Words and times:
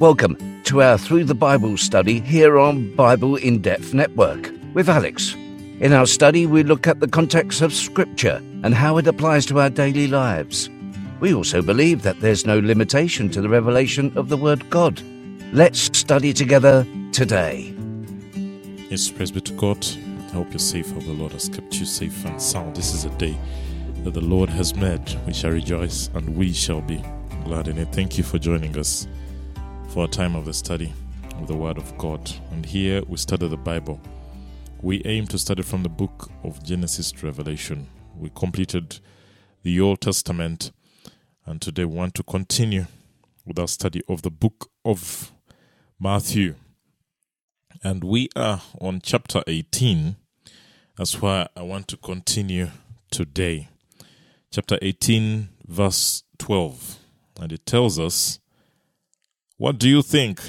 Welcome 0.00 0.62
to 0.64 0.80
our 0.80 0.96
Through 0.96 1.24
the 1.24 1.34
Bible 1.34 1.76
study 1.76 2.20
here 2.20 2.58
on 2.58 2.96
Bible 2.96 3.36
in 3.36 3.60
Depth 3.60 3.92
Network 3.92 4.50
with 4.72 4.88
Alex. 4.88 5.34
In 5.34 5.92
our 5.92 6.06
study, 6.06 6.46
we 6.46 6.62
look 6.62 6.86
at 6.86 7.00
the 7.00 7.06
context 7.06 7.60
of 7.60 7.74
Scripture 7.74 8.40
and 8.62 8.74
how 8.74 8.96
it 8.96 9.06
applies 9.06 9.44
to 9.44 9.60
our 9.60 9.68
daily 9.68 10.06
lives. 10.06 10.70
We 11.20 11.34
also 11.34 11.60
believe 11.60 12.00
that 12.00 12.18
there's 12.22 12.46
no 12.46 12.60
limitation 12.60 13.28
to 13.28 13.42
the 13.42 13.50
revelation 13.50 14.10
of 14.16 14.30
the 14.30 14.38
Word 14.38 14.70
God. 14.70 15.02
Let's 15.52 15.94
study 15.98 16.32
together 16.32 16.86
today. 17.12 17.74
Yes, 18.88 19.10
praise 19.10 19.30
be 19.30 19.42
to 19.42 19.52
God. 19.52 19.86
I 20.28 20.32
hope 20.32 20.50
you're 20.50 20.60
safe. 20.60 20.90
Hope 20.92 21.04
the 21.04 21.12
Lord 21.12 21.32
has 21.32 21.50
kept 21.50 21.78
you 21.78 21.84
safe 21.84 22.24
and 22.24 22.40
sound. 22.40 22.74
This 22.74 22.94
is 22.94 23.04
a 23.04 23.10
day 23.18 23.38
that 24.04 24.14
the 24.14 24.22
Lord 24.22 24.48
has 24.48 24.74
made. 24.74 25.14
We 25.26 25.34
shall 25.34 25.50
rejoice 25.50 26.08
and 26.14 26.38
we 26.38 26.54
shall 26.54 26.80
be 26.80 27.04
glad 27.44 27.68
in 27.68 27.76
it. 27.76 27.92
Thank 27.92 28.16
you 28.16 28.24
for 28.24 28.38
joining 28.38 28.78
us 28.78 29.06
for 29.90 30.04
a 30.04 30.08
time 30.08 30.36
of 30.36 30.44
the 30.44 30.52
study 30.52 30.92
of 31.40 31.48
the 31.48 31.56
Word 31.56 31.76
of 31.76 31.98
God. 31.98 32.30
And 32.52 32.64
here 32.64 33.02
we 33.08 33.16
study 33.16 33.48
the 33.48 33.56
Bible. 33.56 34.00
We 34.82 35.02
aim 35.04 35.26
to 35.26 35.38
study 35.38 35.62
from 35.62 35.82
the 35.82 35.88
book 35.88 36.30
of 36.44 36.62
Genesis 36.62 37.10
to 37.12 37.26
Revelation. 37.26 37.88
We 38.16 38.30
completed 38.30 39.00
the 39.64 39.80
Old 39.80 40.00
Testament, 40.00 40.70
and 41.44 41.60
today 41.60 41.84
we 41.84 41.96
want 41.96 42.14
to 42.14 42.22
continue 42.22 42.86
with 43.44 43.58
our 43.58 43.66
study 43.66 44.00
of 44.08 44.22
the 44.22 44.30
book 44.30 44.70
of 44.84 45.32
Matthew. 45.98 46.54
And 47.82 48.04
we 48.04 48.28
are 48.36 48.62
on 48.80 49.00
chapter 49.02 49.42
18. 49.48 50.14
That's 50.98 51.20
why 51.20 51.48
I 51.56 51.62
want 51.62 51.88
to 51.88 51.96
continue 51.96 52.68
today. 53.10 53.68
Chapter 54.52 54.78
18, 54.80 55.48
verse 55.66 56.22
12. 56.38 56.98
And 57.40 57.52
it 57.52 57.66
tells 57.66 57.98
us 57.98 58.39
what 59.60 59.76
do 59.76 59.90
you 59.90 60.00
think? 60.00 60.40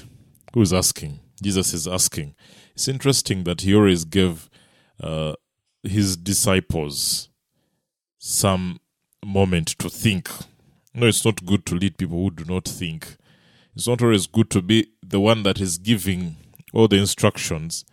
Who 0.54 0.62
is 0.62 0.72
asking? 0.72 1.20
Jesus 1.44 1.74
is 1.74 1.85
asking. 1.85 2.34
It's 2.76 2.88
interesting 2.88 3.44
that 3.44 3.60
he 3.60 3.76
always 3.76 4.05
gave 4.05 4.49
uh, 5.04 5.34
his 5.84 6.16
disciples 6.16 7.27
some 8.20 8.80
moment 9.22 9.68
to 9.80 9.90
think. 9.90 10.30
No, 10.94 11.08
it's 11.08 11.26
not 11.26 11.46
good 11.46 11.66
to 11.66 11.76
lead 11.76 11.98
people 11.98 12.20
who 12.20 12.32
do 12.32 12.46
not 12.46 12.63
think. 12.63 13.18
It's 13.76 13.85
not 13.85 14.02
always 14.02 14.27
good 14.27 14.50
to 14.52 14.62
be 14.62 14.88
the 15.04 15.20
one 15.20 15.44
that 15.44 15.60
is 15.60 15.78
giving 15.78 16.38
all 16.74 16.88
the 16.88 16.96
instructions 16.96 17.84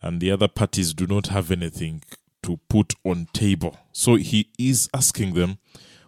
and 0.00 0.22
the 0.22 0.30
other 0.30 0.48
parties 0.48 0.94
do 0.94 1.06
not 1.06 1.26
have 1.26 1.50
anything 1.50 2.02
to 2.44 2.58
put 2.70 2.94
on 3.04 3.28
table. 3.34 3.76
So 3.92 4.14
he 4.14 4.48
is 4.58 4.88
asking 4.94 5.34
them, 5.34 5.58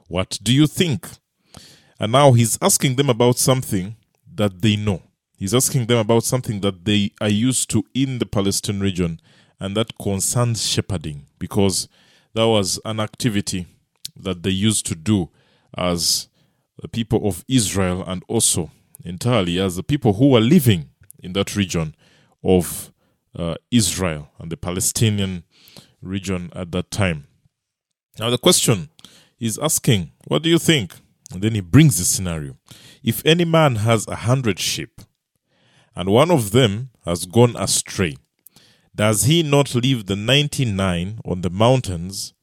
what 0.09 0.39
do 0.43 0.55
you 0.55 0.67
think? 0.67 1.07
And 2.01 2.13
now 2.13 2.33
he's 2.33 2.57
asking 2.63 2.97
them 2.97 3.11
about 3.11 3.37
something 3.37 3.97
that 4.37 4.63
they 4.63 4.77
know. 4.77 5.03
He's 5.37 5.55
asking 5.55 5.87
them 5.87 5.99
about 5.99 6.25
something 6.25 6.61
that 6.61 6.85
they 6.85 7.11
are 7.21 7.29
used 7.29 7.71
to 7.71 7.85
in 7.95 8.19
the 8.19 8.27
Palestinian 8.27 8.83
region, 8.83 9.21
and 9.61 9.77
that 9.77 9.99
concerns 9.99 10.67
shepherding, 10.67 11.27
because 11.39 11.89
that 12.35 12.47
was 12.47 12.81
an 12.85 13.01
activity 13.01 13.67
that 14.17 14.43
they 14.43 14.51
used 14.51 14.87
to 14.87 14.95
do 14.95 15.31
as 15.77 16.29
the 16.81 16.89
people 16.89 17.27
of 17.27 17.45
Israel 17.49 18.05
and 18.07 18.23
also 18.29 18.71
entirely 19.05 19.59
as 19.59 19.77
the 19.77 19.83
people 19.83 20.15
who 20.15 20.31
were 20.31 20.41
living 20.41 20.91
in 21.23 21.33
that 21.33 21.57
region 21.57 21.95
of 22.43 22.93
uh, 23.37 23.55
Israel 23.71 24.31
and 24.39 24.51
the 24.51 24.57
Palestinian 24.57 25.45
region 26.01 26.51
at 26.55 26.71
that 26.73 26.91
time. 26.91 27.27
Now, 28.19 28.31
the 28.31 28.39
question 28.39 28.91
is 29.41 29.59
asking, 29.59 30.13
What 30.27 30.43
do 30.43 30.51
you 30.51 30.59
think? 30.59 30.95
And 31.33 31.43
then 31.43 31.55
he 31.55 31.61
brings 31.61 31.99
the 31.99 32.05
scenario. 32.05 32.57
If 33.03 33.25
any 33.25 33.45
man 33.45 33.77
has 33.77 34.07
a 34.07 34.17
hundred 34.17 34.59
sheep, 34.59 35.01
and 35.97 36.09
one 36.09 36.31
of 36.31 36.51
them 36.51 36.91
has 37.05 37.27
gone 37.27 37.57
astray, 37.57 38.17
does 38.95 39.25
he 39.25 39.43
not 39.43 39.75
leave 39.75 40.07
the 40.07 40.17
ninety 40.17 40.65
nine 40.65 41.19
on 41.25 41.41
the 41.41 41.51
mountains 41.51 42.35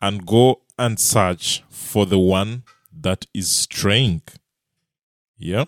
and 0.00 0.26
go 0.26 0.62
and 0.78 0.98
search 0.98 1.62
for 1.68 2.06
the 2.06 2.18
one 2.18 2.62
that 2.92 3.26
is 3.34 3.50
straying? 3.50 4.22
Yeah. 5.36 5.66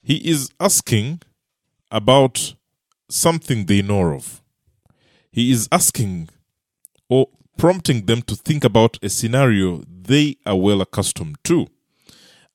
He 0.00 0.16
is 0.28 0.50
asking 0.58 1.22
about 1.90 2.54
something 3.08 3.66
they 3.66 3.82
know 3.82 4.14
of. 4.14 4.42
He 5.30 5.50
is 5.50 5.68
asking 5.70 6.30
or 7.08 7.28
prompting 7.56 8.06
them 8.06 8.22
to 8.22 8.34
think 8.34 8.64
about 8.64 8.98
a 9.02 9.08
scenario 9.08 9.82
they 10.08 10.36
are 10.44 10.56
well 10.56 10.80
accustomed 10.80 11.38
to. 11.44 11.68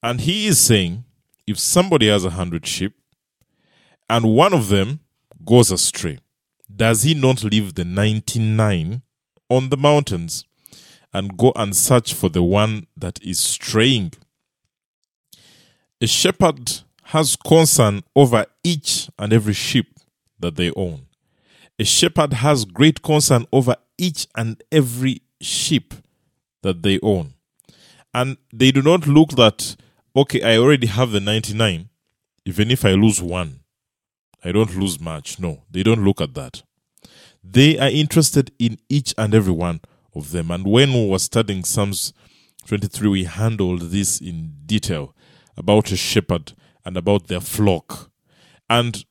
And 0.02 0.22
he 0.22 0.48
is 0.48 0.60
saying 0.60 1.06
if 1.48 1.58
somebody 1.58 2.08
has 2.10 2.26
a 2.26 2.32
hundred 2.32 2.66
sheep 2.68 2.94
and 4.10 4.36
one 4.36 4.54
of 4.54 4.68
them 4.68 5.00
goes 5.46 5.72
astray, 5.72 6.20
does 6.76 7.04
he 7.04 7.14
not 7.14 7.44
leave 7.44 7.76
the 7.76 7.86
99 7.86 9.02
on 9.50 9.70
the 9.70 9.78
mountains 9.78 10.46
and 11.14 11.38
go 11.38 11.54
and 11.56 11.76
search 11.76 12.14
for 12.14 12.28
the 12.30 12.44
one 12.44 12.88
that 12.98 13.22
is 13.24 13.40
straying? 13.40 14.14
A 16.02 16.08
shepherd 16.08 16.82
has 17.04 17.36
concern 17.36 18.04
over 18.16 18.46
each 18.64 19.10
and 19.20 19.32
every 19.32 19.54
sheep 19.54 20.00
that 20.40 20.56
they 20.56 20.72
own. 20.76 21.06
A 21.78 21.86
shepherd 21.86 22.34
has 22.34 22.66
great 22.66 23.02
concern 23.04 23.46
over 23.54 23.76
each 23.98 24.28
and 24.36 24.62
every 24.72 25.22
sheep 25.40 25.94
that 26.64 26.82
they 26.82 27.00
own. 27.04 27.33
And 28.14 28.38
they 28.54 28.72
do 28.72 28.82
not 28.82 29.08
look 29.08 29.32
that, 29.32 29.76
okay, 30.16 30.42
I 30.42 30.58
already 30.58 30.88
have 30.88 31.12
the 31.12 31.20
99. 31.20 31.90
Even 32.46 32.72
if 32.72 32.86
I 32.86 32.92
lose 32.92 33.22
one, 33.22 33.62
I 34.44 34.52
don't 34.52 34.76
lose 34.78 35.00
much. 35.00 35.40
No, 35.40 35.64
they 35.72 35.84
don't 35.84 36.04
look 36.04 36.22
at 36.22 36.34
that. 36.36 36.64
They 37.44 37.78
are 37.80 37.90
interested 37.90 38.52
in 38.60 38.80
each 38.90 39.14
and 39.18 39.34
every 39.34 39.54
one 39.54 39.82
of 40.14 40.32
them. 40.32 40.52
And 40.52 40.66
when 40.66 40.94
we 40.94 41.10
were 41.10 41.20
studying 41.20 41.64
Psalms 41.64 42.14
23, 42.68 43.10
we 43.10 43.24
handled 43.24 43.82
this 43.92 44.22
in 44.22 44.54
detail 44.66 45.16
about 45.58 45.92
a 45.92 45.96
shepherd 45.96 46.54
and 46.86 46.98
about 46.98 47.28
their 47.28 47.40
flock. 47.42 48.12
And 48.70 49.06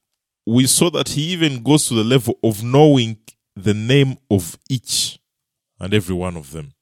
we 0.47 0.67
saw 0.67 0.91
that 0.91 1.11
he 1.11 1.23
even 1.33 1.63
goes 1.63 1.89
to 1.89 1.95
the 1.95 2.05
level 2.05 2.39
of 2.43 2.63
knowing 2.63 3.19
the 3.55 3.75
name 3.75 4.17
of 4.31 4.59
each 4.69 5.19
and 5.79 5.93
every 5.95 6.15
one 6.15 6.37
of 6.37 6.53
them. 6.53 6.73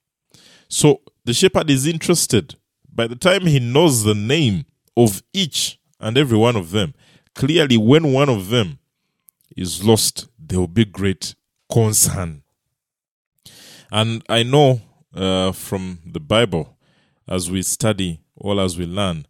So 0.69 1.03
the 1.25 1.35
shepherd 1.35 1.71
is 1.71 1.87
interested. 1.87 2.57
By 2.93 3.07
the 3.07 3.17
time 3.17 3.47
he 3.47 3.61
knows 3.61 4.05
the 4.05 4.15
name 4.15 4.65
of 4.97 5.23
each 5.33 5.79
and 5.99 6.19
every 6.19 6.39
one 6.39 6.57
of 6.57 6.71
them, 6.71 6.95
clearly 7.35 7.77
when 7.77 8.13
one 8.13 8.29
of 8.29 8.49
them 8.49 8.79
is 9.57 9.85
lost, 9.85 10.29
there 10.39 10.59
will 10.59 10.69
be 10.69 10.85
great 10.85 11.35
concern. 11.71 12.43
And 13.91 14.23
I 14.29 14.43
know 14.43 14.81
uh, 15.15 15.53
from 15.53 15.99
the 16.05 16.21
Bible, 16.21 16.77
as 17.29 17.51
we 17.51 17.63
study, 17.63 18.21
or 18.37 18.61
as 18.61 18.79
we 18.79 18.87
learn, 18.87 19.27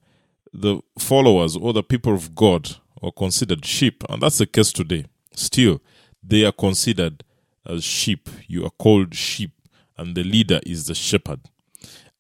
the 0.52 0.80
followers 0.98 1.56
or 1.56 1.72
the 1.72 1.82
people 1.82 2.14
of 2.14 2.34
God 2.34 2.76
are 3.02 3.12
considered 3.12 3.64
sheep, 3.64 4.04
and 4.08 4.22
that's 4.22 4.38
the 4.38 4.46
case 4.46 4.72
today. 4.72 5.06
Still, 5.34 5.80
they 6.22 6.44
are 6.44 6.52
considered 6.52 7.24
as 7.66 7.84
sheep. 7.84 8.28
You 8.46 8.64
are 8.64 8.70
called 8.70 9.14
sheep, 9.14 9.52
and 9.96 10.14
the 10.14 10.24
leader 10.24 10.60
is 10.66 10.86
the 10.86 10.94
shepherd. 10.94 11.40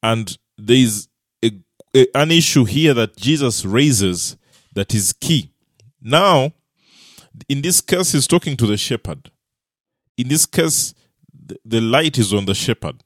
And 0.02 0.36
there 0.56 0.76
is 0.76 1.08
a, 1.44 1.52
a, 1.94 2.06
an 2.14 2.30
issue 2.30 2.64
here 2.64 2.94
that 2.94 3.16
Jesus 3.16 3.64
raises 3.64 4.36
that 4.74 4.94
is 4.94 5.12
key. 5.12 5.52
Now, 6.00 6.52
in 7.48 7.62
this 7.62 7.80
case, 7.80 8.12
he's 8.12 8.26
talking 8.26 8.56
to 8.56 8.66
the 8.66 8.76
shepherd. 8.76 9.30
In 10.16 10.28
this 10.28 10.46
case, 10.46 10.94
the, 11.32 11.58
the 11.64 11.80
light 11.80 12.18
is 12.18 12.32
on 12.32 12.46
the 12.46 12.54
shepherd. 12.54 13.02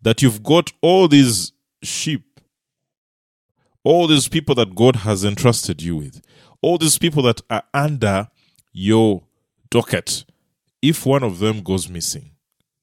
That 0.00 0.20
you've 0.20 0.42
got 0.42 0.72
all 0.80 1.06
these 1.06 1.52
sheep, 1.82 2.40
all 3.84 4.06
these 4.08 4.28
people 4.28 4.54
that 4.56 4.74
God 4.74 4.96
has 4.96 5.24
entrusted 5.24 5.80
you 5.80 5.96
with, 5.96 6.20
all 6.60 6.78
these 6.78 6.98
people 6.98 7.22
that 7.24 7.40
are 7.48 7.62
under 7.72 8.28
your 8.72 9.22
docket. 9.70 10.24
If 10.80 11.06
one 11.06 11.22
of 11.22 11.38
them 11.38 11.62
goes 11.62 11.88
missing, 11.88 12.32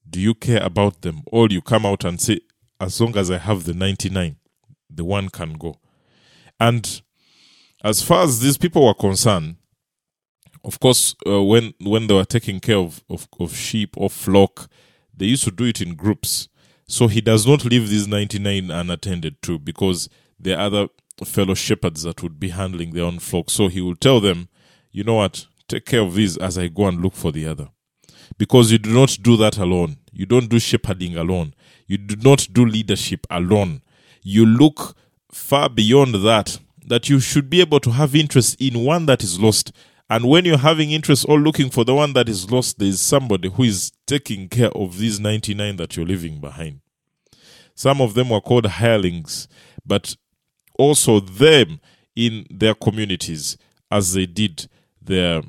do 0.09 0.19
you 0.19 0.33
care 0.33 0.63
about 0.63 1.01
them? 1.01 1.23
Or 1.27 1.47
you 1.49 1.61
come 1.61 1.85
out 1.85 2.05
and 2.05 2.21
say, 2.21 2.39
as 2.79 2.99
long 2.99 3.17
as 3.17 3.29
I 3.29 3.37
have 3.37 3.65
the 3.65 3.73
99, 3.73 4.37
the 4.89 5.05
one 5.05 5.29
can 5.29 5.53
go. 5.53 5.75
And 6.59 7.01
as 7.83 8.01
far 8.01 8.23
as 8.23 8.39
these 8.39 8.57
people 8.57 8.85
were 8.85 8.93
concerned, 8.93 9.55
of 10.63 10.79
course, 10.79 11.15
uh, 11.25 11.41
when 11.41 11.73
when 11.79 12.07
they 12.07 12.13
were 12.13 12.25
taking 12.25 12.59
care 12.59 12.77
of, 12.77 13.03
of, 13.09 13.27
of 13.39 13.55
sheep 13.55 13.95
or 13.95 14.09
flock, 14.09 14.69
they 15.15 15.25
used 15.25 15.45
to 15.45 15.51
do 15.51 15.65
it 15.65 15.81
in 15.81 15.95
groups. 15.95 16.49
So 16.87 17.07
he 17.07 17.21
does 17.21 17.45
not 17.47 17.63
leave 17.65 17.89
these 17.89 18.07
99 18.07 18.71
unattended 18.71 19.41
to 19.43 19.59
because 19.59 20.09
there 20.39 20.57
are 20.57 20.65
other 20.65 20.87
fellow 21.23 21.53
shepherds 21.53 22.03
that 22.03 22.23
would 22.23 22.39
be 22.39 22.49
handling 22.49 22.91
their 22.91 23.05
own 23.05 23.19
flock. 23.19 23.49
So 23.49 23.67
he 23.67 23.79
will 23.81 23.95
tell 23.95 24.19
them, 24.19 24.49
you 24.91 25.03
know 25.03 25.15
what, 25.15 25.45
take 25.67 25.85
care 25.85 26.01
of 26.01 26.15
these 26.15 26.35
as 26.37 26.57
I 26.57 26.67
go 26.67 26.87
and 26.87 27.01
look 27.01 27.13
for 27.13 27.31
the 27.31 27.47
other. 27.47 27.69
Because 28.37 28.71
you 28.71 28.77
do 28.79 28.93
not 28.93 29.17
do 29.21 29.37
that 29.37 29.57
alone. 29.57 29.97
You 30.11 30.25
don't 30.25 30.49
do 30.49 30.59
shepherding 30.59 31.15
alone. 31.15 31.53
You 31.89 31.97
do 31.97 32.15
not 32.17 32.47
do 32.53 32.65
leadership 32.65 33.25
alone. 33.31 33.81
You 34.21 34.45
look 34.45 34.95
far 35.31 35.69
beyond 35.69 36.13
that 36.23 36.59
that 36.85 37.09
you 37.09 37.19
should 37.19 37.49
be 37.49 37.61
able 37.61 37.79
to 37.79 37.91
have 37.91 38.15
interest 38.15 38.61
in 38.61 38.85
one 38.85 39.07
that 39.07 39.23
is 39.23 39.39
lost. 39.39 39.71
And 40.07 40.25
when 40.25 40.45
you're 40.45 40.59
having 40.59 40.91
interest 40.91 41.25
or 41.27 41.39
looking 41.39 41.71
for 41.71 41.83
the 41.83 41.95
one 41.95 42.13
that 42.13 42.29
is 42.29 42.51
lost, 42.51 42.77
there 42.77 42.87
is 42.87 43.01
somebody 43.01 43.49
who 43.49 43.63
is 43.63 43.91
taking 44.05 44.49
care 44.49 44.69
of 44.69 44.99
these 44.99 45.19
99 45.19 45.77
that 45.77 45.97
you're 45.97 46.05
leaving 46.05 46.39
behind. 46.39 46.81
Some 47.73 48.01
of 48.01 48.13
them 48.13 48.29
were 48.29 48.41
called 48.41 48.67
hirelings, 48.67 49.47
but 49.83 50.15
also 50.77 51.19
them 51.19 51.79
in 52.15 52.45
their 52.51 52.75
communities 52.75 53.57
as 53.89 54.13
they 54.13 54.27
did 54.27 54.67
their 55.01 55.41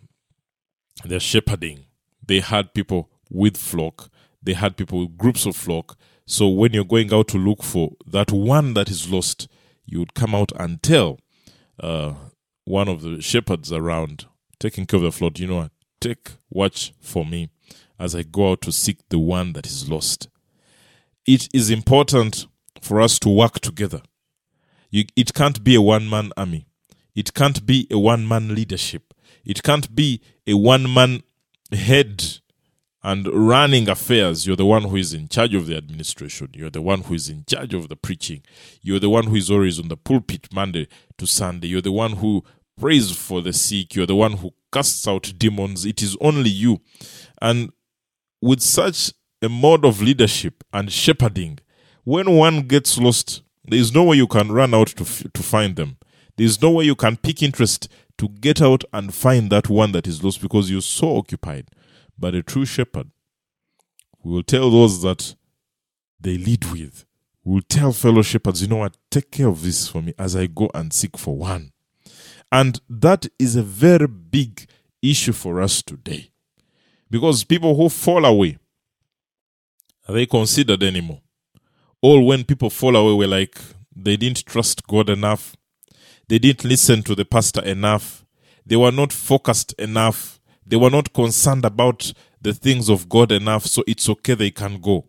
their 1.04 1.20
shepherding. 1.20 1.84
They 2.26 2.40
had 2.40 2.72
people 2.72 3.10
with 3.30 3.58
flock, 3.58 4.08
they 4.42 4.54
had 4.54 4.78
people 4.78 5.00
with 5.00 5.18
groups 5.18 5.44
of 5.44 5.54
flock. 5.54 5.98
So 6.30 6.46
when 6.46 6.72
you're 6.72 6.84
going 6.84 7.12
out 7.12 7.26
to 7.28 7.38
look 7.38 7.64
for 7.64 7.90
that 8.06 8.30
one 8.30 8.74
that 8.74 8.88
is 8.88 9.10
lost, 9.10 9.48
you 9.84 9.98
would 9.98 10.14
come 10.14 10.32
out 10.32 10.52
and 10.56 10.80
tell 10.80 11.18
uh, 11.80 12.14
one 12.64 12.86
of 12.86 13.02
the 13.02 13.20
shepherds 13.20 13.72
around 13.72 14.26
taking 14.60 14.86
care 14.86 14.98
of 14.98 15.02
the 15.02 15.10
flock, 15.10 15.40
you 15.40 15.48
know, 15.48 15.70
take 16.00 16.30
watch 16.48 16.92
for 17.00 17.26
me 17.26 17.50
as 17.98 18.14
I 18.14 18.22
go 18.22 18.52
out 18.52 18.60
to 18.60 18.70
seek 18.70 19.00
the 19.08 19.18
one 19.18 19.54
that 19.54 19.66
is 19.66 19.90
lost. 19.90 20.28
It 21.26 21.48
is 21.52 21.68
important 21.68 22.46
for 22.80 23.00
us 23.00 23.18
to 23.18 23.28
work 23.28 23.58
together. 23.58 24.02
You, 24.88 25.06
it 25.16 25.34
can't 25.34 25.64
be 25.64 25.74
a 25.74 25.82
one 25.82 26.08
man 26.08 26.30
army. 26.36 26.68
It 27.12 27.34
can't 27.34 27.66
be 27.66 27.88
a 27.90 27.98
one 27.98 28.28
man 28.28 28.54
leadership. 28.54 29.14
It 29.44 29.64
can't 29.64 29.92
be 29.96 30.20
a 30.46 30.54
one 30.54 30.94
man 30.94 31.24
head 31.72 32.39
and 33.02 33.26
running 33.28 33.88
affairs. 33.88 34.46
You're 34.46 34.56
the 34.56 34.66
one 34.66 34.82
who 34.82 34.96
is 34.96 35.14
in 35.14 35.28
charge 35.28 35.54
of 35.54 35.66
the 35.66 35.76
administration. 35.76 36.50
You're 36.52 36.70
the 36.70 36.82
one 36.82 37.02
who 37.02 37.14
is 37.14 37.28
in 37.28 37.44
charge 37.46 37.74
of 37.74 37.88
the 37.88 37.96
preaching. 37.96 38.42
You're 38.82 39.00
the 39.00 39.10
one 39.10 39.24
who 39.26 39.36
is 39.36 39.50
always 39.50 39.78
on 39.78 39.88
the 39.88 39.96
pulpit 39.96 40.48
Monday 40.52 40.88
to 41.18 41.26
Sunday. 41.26 41.68
You're 41.68 41.80
the 41.80 41.92
one 41.92 42.12
who 42.12 42.44
prays 42.78 43.10
for 43.10 43.40
the 43.40 43.52
sick. 43.52 43.94
You're 43.94 44.06
the 44.06 44.16
one 44.16 44.32
who 44.32 44.52
casts 44.72 45.06
out 45.08 45.32
demons. 45.38 45.86
It 45.86 46.02
is 46.02 46.16
only 46.20 46.50
you. 46.50 46.80
And 47.40 47.72
with 48.42 48.60
such 48.60 49.12
a 49.42 49.48
mode 49.48 49.84
of 49.84 50.02
leadership 50.02 50.62
and 50.72 50.92
shepherding, 50.92 51.58
when 52.04 52.30
one 52.30 52.62
gets 52.62 52.98
lost, 52.98 53.42
there 53.64 53.78
is 53.78 53.94
no 53.94 54.04
way 54.04 54.16
you 54.16 54.26
can 54.26 54.52
run 54.52 54.74
out 54.74 54.88
to, 54.88 55.04
f- 55.04 55.24
to 55.32 55.42
find 55.42 55.76
them. 55.76 55.96
There 56.36 56.46
is 56.46 56.60
no 56.60 56.70
way 56.70 56.84
you 56.84 56.94
can 56.94 57.16
pick 57.16 57.42
interest 57.42 57.88
to 58.18 58.28
get 58.28 58.60
out 58.60 58.84
and 58.92 59.14
find 59.14 59.50
that 59.50 59.68
one 59.68 59.92
that 59.92 60.06
is 60.06 60.22
lost 60.22 60.42
because 60.42 60.70
you're 60.70 60.82
so 60.82 61.16
occupied. 61.16 61.68
But 62.20 62.34
a 62.34 62.42
true 62.42 62.66
shepherd 62.66 63.10
will 64.22 64.42
tell 64.42 64.70
those 64.70 65.00
that 65.02 65.34
they 66.20 66.36
lead 66.36 66.70
with, 66.70 67.06
will 67.42 67.62
tell 67.62 67.92
fellow 67.92 68.20
shepherds, 68.20 68.60
you 68.60 68.68
know 68.68 68.76
what, 68.76 68.96
take 69.10 69.30
care 69.30 69.48
of 69.48 69.62
this 69.62 69.88
for 69.88 70.02
me 70.02 70.12
as 70.18 70.36
I 70.36 70.46
go 70.46 70.70
and 70.74 70.92
seek 70.92 71.16
for 71.16 71.34
one. 71.34 71.72
And 72.52 72.78
that 72.90 73.26
is 73.38 73.56
a 73.56 73.62
very 73.62 74.06
big 74.06 74.68
issue 75.00 75.32
for 75.32 75.62
us 75.62 75.82
today. 75.82 76.30
Because 77.10 77.42
people 77.42 77.74
who 77.74 77.88
fall 77.88 78.24
away, 78.26 78.58
are 80.06 80.14
they 80.14 80.26
considered 80.26 80.82
anymore? 80.82 81.22
All 82.02 82.26
when 82.26 82.44
people 82.44 82.70
fall 82.70 82.96
away, 82.96 83.14
we're 83.14 83.28
like, 83.28 83.58
they 83.96 84.16
didn't 84.16 84.44
trust 84.44 84.86
God 84.86 85.08
enough. 85.08 85.56
They 86.28 86.38
didn't 86.38 86.64
listen 86.68 87.02
to 87.04 87.14
the 87.14 87.24
pastor 87.24 87.62
enough. 87.62 88.26
They 88.66 88.76
were 88.76 88.92
not 88.92 89.12
focused 89.12 89.72
enough. 89.74 90.39
They 90.64 90.76
were 90.76 90.90
not 90.90 91.12
concerned 91.12 91.64
about 91.64 92.12
the 92.40 92.52
things 92.54 92.88
of 92.88 93.08
God 93.08 93.32
enough, 93.32 93.66
so 93.66 93.82
it's 93.86 94.08
okay, 94.08 94.34
they 94.34 94.50
can 94.50 94.80
go. 94.80 95.06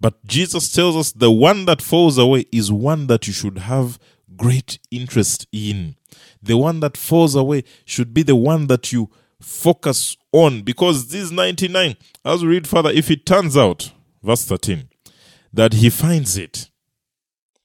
But 0.00 0.24
Jesus 0.26 0.72
tells 0.72 0.96
us 0.96 1.12
the 1.12 1.30
one 1.30 1.64
that 1.66 1.80
falls 1.80 2.18
away 2.18 2.46
is 2.52 2.70
one 2.70 3.06
that 3.06 3.26
you 3.26 3.32
should 3.32 3.58
have 3.58 3.98
great 4.36 4.78
interest 4.90 5.46
in. 5.52 5.96
The 6.42 6.56
one 6.56 6.80
that 6.80 6.96
falls 6.96 7.34
away 7.34 7.64
should 7.84 8.12
be 8.12 8.22
the 8.22 8.36
one 8.36 8.66
that 8.66 8.92
you 8.92 9.10
focus 9.40 10.16
on 10.32 10.62
because 10.62 11.08
this 11.08 11.30
99, 11.30 11.96
as 12.24 12.42
we 12.42 12.48
read 12.48 12.66
further, 12.66 12.90
if 12.90 13.10
it 13.10 13.26
turns 13.26 13.56
out, 13.56 13.92
verse 14.22 14.44
13, 14.44 14.88
that 15.52 15.74
he 15.74 15.90
finds 15.90 16.36
it, 16.36 16.70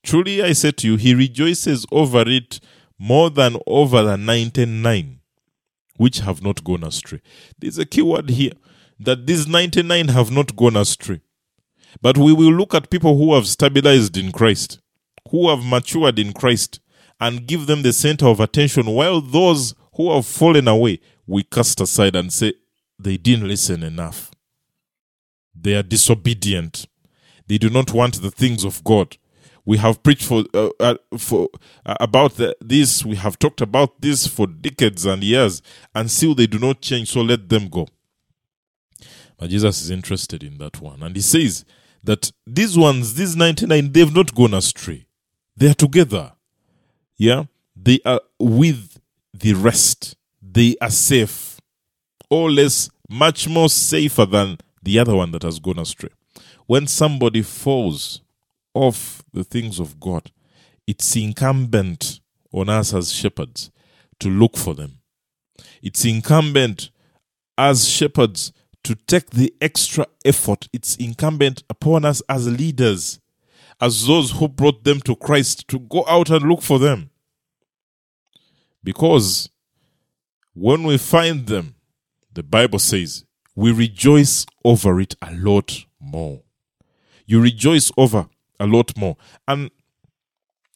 truly 0.02 0.42
I 0.42 0.52
say 0.52 0.72
to 0.72 0.86
you, 0.86 0.96
he 0.96 1.14
rejoices 1.14 1.86
over 1.90 2.28
it 2.28 2.60
more 2.98 3.30
than 3.30 3.56
over 3.66 4.02
the 4.02 4.16
99 4.16 5.17
which 5.98 6.20
have 6.20 6.42
not 6.42 6.64
gone 6.64 6.82
astray. 6.82 7.20
There's 7.58 7.76
a 7.76 7.84
key 7.84 8.02
word 8.02 8.30
here 8.30 8.52
that 8.98 9.26
these 9.26 9.46
99 9.46 10.08
have 10.08 10.30
not 10.30 10.56
gone 10.56 10.76
astray. 10.76 11.20
But 12.00 12.16
we 12.16 12.32
will 12.32 12.52
look 12.52 12.74
at 12.74 12.90
people 12.90 13.18
who 13.18 13.34
have 13.34 13.46
stabilized 13.46 14.16
in 14.16 14.32
Christ, 14.32 14.80
who 15.30 15.50
have 15.50 15.64
matured 15.64 16.18
in 16.18 16.32
Christ, 16.32 16.80
and 17.20 17.46
give 17.46 17.66
them 17.66 17.82
the 17.82 17.92
center 17.92 18.26
of 18.26 18.40
attention, 18.40 18.86
while 18.86 19.20
those 19.20 19.74
who 19.94 20.12
have 20.12 20.26
fallen 20.26 20.68
away, 20.68 21.00
we 21.26 21.42
cast 21.42 21.80
aside 21.80 22.14
and 22.14 22.32
say, 22.32 22.54
they 22.98 23.16
didn't 23.16 23.48
listen 23.48 23.82
enough. 23.82 24.30
They 25.54 25.74
are 25.74 25.82
disobedient. 25.82 26.86
They 27.46 27.58
do 27.58 27.70
not 27.70 27.92
want 27.92 28.22
the 28.22 28.30
things 28.30 28.64
of 28.64 28.84
God. 28.84 29.16
We 29.68 29.76
have 29.76 30.02
preached 30.02 30.24
for 30.24 30.44
uh, 30.54 30.70
uh, 30.80 30.94
for 31.18 31.50
uh, 31.84 31.94
about 32.00 32.36
the, 32.36 32.56
this. 32.58 33.04
We 33.04 33.16
have 33.16 33.38
talked 33.38 33.60
about 33.60 34.00
this 34.00 34.26
for 34.26 34.46
decades 34.46 35.04
and 35.04 35.22
years, 35.22 35.60
and 35.94 36.10
still 36.10 36.34
they 36.34 36.46
do 36.46 36.58
not 36.58 36.80
change. 36.80 37.10
So 37.10 37.20
let 37.20 37.50
them 37.50 37.68
go. 37.68 37.86
But 39.36 39.50
Jesus 39.50 39.82
is 39.82 39.90
interested 39.90 40.42
in 40.42 40.56
that 40.56 40.80
one, 40.80 41.02
and 41.02 41.14
he 41.14 41.20
says 41.20 41.66
that 42.02 42.32
these 42.46 42.78
ones, 42.78 43.12
these 43.12 43.36
ninety-nine, 43.36 43.92
they've 43.92 44.14
not 44.14 44.34
gone 44.34 44.54
astray. 44.54 45.06
They 45.54 45.68
are 45.68 45.74
together. 45.74 46.32
Yeah, 47.18 47.44
they 47.76 47.98
are 48.06 48.22
with 48.38 48.98
the 49.34 49.52
rest. 49.52 50.16
They 50.40 50.76
are 50.80 50.88
safe, 50.88 51.60
or 52.30 52.50
less, 52.50 52.88
much 53.10 53.46
more 53.46 53.68
safer 53.68 54.24
than 54.24 54.56
the 54.82 54.98
other 54.98 55.14
one 55.14 55.32
that 55.32 55.42
has 55.42 55.58
gone 55.58 55.78
astray. 55.78 56.10
When 56.66 56.86
somebody 56.86 57.42
falls 57.42 58.22
off 58.78 59.24
the 59.32 59.44
things 59.44 59.80
of 59.80 59.98
God, 59.98 60.30
it's 60.86 61.16
incumbent 61.16 62.20
on 62.52 62.68
us 62.68 62.94
as 62.94 63.12
shepherds 63.12 63.70
to 64.20 64.28
look 64.28 64.56
for 64.56 64.74
them. 64.74 65.00
It's 65.82 66.04
incumbent 66.04 66.90
as 67.56 67.88
shepherds 67.88 68.52
to 68.84 68.94
take 68.94 69.30
the 69.30 69.52
extra 69.60 70.06
effort. 70.24 70.68
It's 70.72 70.94
incumbent 70.96 71.64
upon 71.68 72.04
us 72.04 72.22
as 72.28 72.48
leaders, 72.48 73.20
as 73.80 74.06
those 74.06 74.30
who 74.30 74.48
brought 74.48 74.84
them 74.84 75.00
to 75.00 75.16
Christ, 75.16 75.66
to 75.68 75.80
go 75.80 76.04
out 76.08 76.30
and 76.30 76.48
look 76.48 76.62
for 76.62 76.78
them. 76.78 77.10
Because 78.84 79.50
when 80.54 80.84
we 80.84 80.98
find 80.98 81.46
them, 81.46 81.74
the 82.32 82.44
Bible 82.44 82.78
says, 82.78 83.24
we 83.56 83.72
rejoice 83.72 84.46
over 84.64 85.00
it 85.00 85.16
a 85.20 85.34
lot 85.34 85.84
more. 86.00 86.42
You 87.26 87.42
rejoice 87.42 87.90
over 87.96 88.28
a 88.60 88.66
lot 88.66 88.96
more. 88.96 89.16
And 89.46 89.70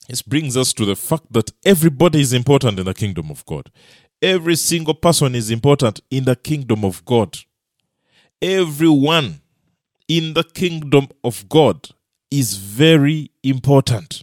this 0.09 0.23
brings 0.23 0.57
us 0.57 0.73
to 0.75 0.85
the 0.85 0.97
fact 0.97 1.33
that 1.33 1.53
everybody 1.65 2.21
is 2.21 2.33
important 2.33 2.79
in 2.79 2.87
the 2.87 2.95
kingdom 2.95 3.31
of 3.31 3.45
God. 3.47 3.71
Every 4.21 4.57
single 4.57 4.95
person 4.95 5.35
is 5.35 5.51
important 5.51 6.01
in 6.11 6.25
the 6.25 6.37
kingdom 6.37 6.85
of 6.85 7.05
God. 7.05 7.39
Everyone 8.41 9.41
in 10.09 10.35
the 10.35 10.45
kingdom 10.45 11.09
of 11.25 11.49
God 11.49 11.89
is 12.31 12.57
very 12.57 13.31
important. 13.43 14.23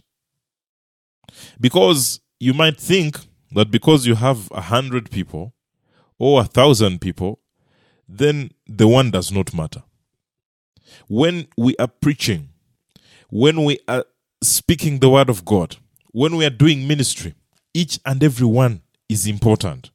Because 1.60 2.20
you 2.38 2.54
might 2.54 2.78
think 2.78 3.18
that 3.52 3.70
because 3.70 4.06
you 4.06 4.14
have 4.14 4.50
a 4.52 4.60
hundred 4.60 5.10
people 5.10 5.54
or 6.18 6.40
a 6.40 6.44
thousand 6.44 7.00
people, 7.00 7.40
then 8.08 8.50
the 8.66 8.86
one 8.86 9.10
does 9.10 9.32
not 9.32 9.54
matter. 9.54 9.82
When 11.08 11.46
we 11.56 11.76
are 11.78 11.88
preaching, 11.88 12.49
when 13.30 13.64
we 13.64 13.78
are 13.86 14.04
speaking 14.42 14.98
the 14.98 15.08
word 15.08 15.30
of 15.30 15.44
God, 15.44 15.76
when 16.12 16.36
we 16.36 16.44
are 16.44 16.50
doing 16.50 16.86
ministry, 16.86 17.34
each 17.72 18.00
and 18.04 18.22
every 18.22 18.46
one 18.46 18.82
is 19.08 19.26
important. 19.26 19.90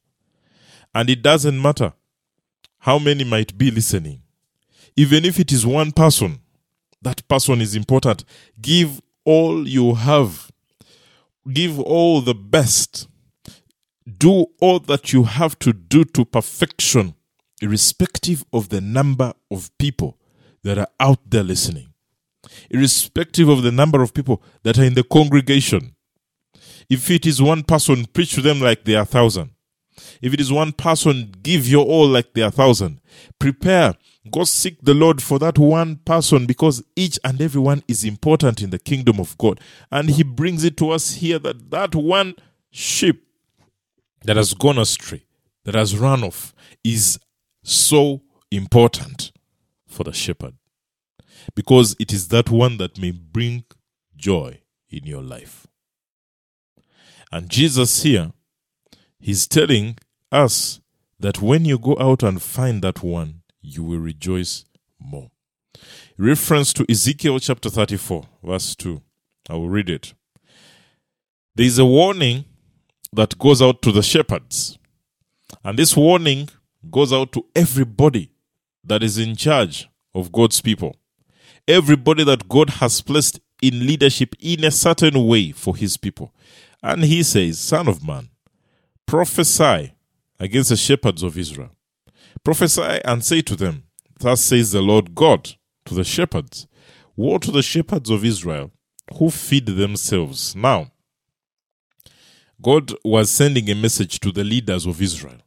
And 0.94 1.10
it 1.10 1.22
doesn't 1.22 1.60
matter 1.60 1.92
how 2.78 2.98
many 2.98 3.24
might 3.24 3.56
be 3.56 3.70
listening. 3.70 4.22
Even 4.96 5.26
if 5.26 5.38
it 5.38 5.52
is 5.52 5.66
one 5.66 5.92
person, 5.92 6.40
that 7.02 7.26
person 7.28 7.60
is 7.60 7.74
important. 7.74 8.24
Give 8.60 9.02
all 9.26 9.68
you 9.68 9.94
have, 9.94 10.50
give 11.52 11.78
all 11.78 12.22
the 12.22 12.34
best, 12.34 13.06
do 14.18 14.46
all 14.60 14.78
that 14.80 15.12
you 15.12 15.24
have 15.24 15.58
to 15.58 15.74
do 15.74 16.04
to 16.04 16.24
perfection, 16.24 17.14
irrespective 17.60 18.44
of 18.52 18.70
the 18.70 18.80
number 18.80 19.34
of 19.50 19.76
people 19.76 20.16
that 20.62 20.78
are 20.78 20.88
out 20.98 21.18
there 21.28 21.42
listening 21.42 21.88
irrespective 22.70 23.48
of 23.48 23.62
the 23.62 23.72
number 23.72 24.02
of 24.02 24.14
people 24.14 24.42
that 24.62 24.78
are 24.78 24.84
in 24.84 24.94
the 24.94 25.04
congregation. 25.04 25.94
If 26.88 27.10
it 27.10 27.26
is 27.26 27.42
one 27.42 27.62
person, 27.64 28.06
preach 28.06 28.34
to 28.34 28.42
them 28.42 28.60
like 28.60 28.84
they 28.84 28.94
are 28.94 29.04
thousand. 29.04 29.50
If 30.20 30.34
it 30.34 30.40
is 30.40 30.52
one 30.52 30.72
person, 30.72 31.32
give 31.42 31.66
your 31.66 31.84
all 31.84 32.06
like 32.06 32.34
they 32.34 32.42
are 32.42 32.50
thousand. 32.50 33.00
Prepare. 33.38 33.94
Go 34.30 34.44
seek 34.44 34.82
the 34.82 34.94
Lord 34.94 35.22
for 35.22 35.38
that 35.38 35.58
one 35.58 35.96
person 36.04 36.46
because 36.46 36.82
each 36.96 37.18
and 37.24 37.40
every 37.40 37.60
one 37.60 37.82
is 37.86 38.04
important 38.04 38.60
in 38.60 38.70
the 38.70 38.78
kingdom 38.78 39.20
of 39.20 39.38
God. 39.38 39.60
And 39.90 40.10
He 40.10 40.22
brings 40.22 40.64
it 40.64 40.76
to 40.78 40.90
us 40.90 41.14
here 41.14 41.38
that 41.40 41.70
that 41.70 41.94
one 41.94 42.34
sheep 42.70 43.24
that 44.24 44.36
has 44.36 44.52
gone 44.52 44.78
astray, 44.78 45.24
that 45.64 45.74
has 45.74 45.96
run 45.96 46.24
off, 46.24 46.54
is 46.82 47.18
so 47.62 48.22
important 48.50 49.32
for 49.86 50.04
the 50.04 50.12
shepherd 50.12 50.54
because 51.54 51.96
it 51.98 52.12
is 52.12 52.28
that 52.28 52.50
one 52.50 52.76
that 52.78 52.98
may 52.98 53.10
bring 53.10 53.64
joy 54.16 54.60
in 54.90 55.04
your 55.04 55.22
life. 55.22 55.66
And 57.32 57.48
Jesus 57.48 58.02
here, 58.02 58.32
he's 59.18 59.46
telling 59.46 59.98
us 60.32 60.80
that 61.18 61.40
when 61.40 61.64
you 61.64 61.78
go 61.78 61.96
out 61.98 62.22
and 62.22 62.40
find 62.40 62.82
that 62.82 63.02
one, 63.02 63.42
you 63.60 63.82
will 63.82 63.98
rejoice 63.98 64.64
more. 64.98 65.30
Reference 66.18 66.72
to 66.74 66.86
Ezekiel 66.90 67.38
chapter 67.40 67.68
34, 67.68 68.26
verse 68.42 68.74
2. 68.76 69.02
I 69.48 69.54
will 69.54 69.68
read 69.68 69.90
it. 69.90 70.14
There 71.54 71.66
is 71.66 71.78
a 71.78 71.86
warning 71.86 72.44
that 73.12 73.38
goes 73.38 73.62
out 73.62 73.82
to 73.82 73.92
the 73.92 74.02
shepherds. 74.02 74.78
And 75.64 75.78
this 75.78 75.96
warning 75.96 76.48
goes 76.90 77.12
out 77.12 77.32
to 77.32 77.46
everybody 77.54 78.30
that 78.84 79.02
is 79.02 79.18
in 79.18 79.36
charge 79.36 79.88
of 80.14 80.32
God's 80.32 80.60
people. 80.60 80.96
Everybody 81.68 82.24
that 82.24 82.48
God 82.48 82.70
has 82.70 83.00
placed 83.00 83.40
in 83.62 83.86
leadership 83.86 84.34
in 84.40 84.64
a 84.64 84.70
certain 84.70 85.26
way 85.26 85.52
for 85.52 85.76
his 85.76 85.96
people. 85.96 86.32
And 86.82 87.04
he 87.04 87.22
says, 87.22 87.58
Son 87.58 87.88
of 87.88 88.06
man, 88.06 88.28
prophesy 89.06 89.94
against 90.38 90.68
the 90.70 90.76
shepherds 90.76 91.22
of 91.22 91.36
Israel. 91.36 91.70
Prophesy 92.44 93.00
and 93.04 93.24
say 93.24 93.42
to 93.42 93.56
them, 93.56 93.84
Thus 94.18 94.40
says 94.40 94.72
the 94.72 94.82
Lord 94.82 95.14
God 95.14 95.56
to 95.86 95.94
the 95.94 96.04
shepherds 96.04 96.66
Woe 97.16 97.38
to 97.38 97.50
the 97.50 97.62
shepherds 97.62 98.10
of 98.10 98.24
Israel 98.24 98.70
who 99.14 99.30
feed 99.30 99.66
themselves. 99.66 100.54
Now, 100.54 100.92
God 102.60 102.92
was 103.04 103.30
sending 103.30 103.70
a 103.70 103.74
message 103.74 104.20
to 104.20 104.32
the 104.32 104.44
leaders 104.44 104.84
of 104.84 105.00
Israel. 105.00 105.38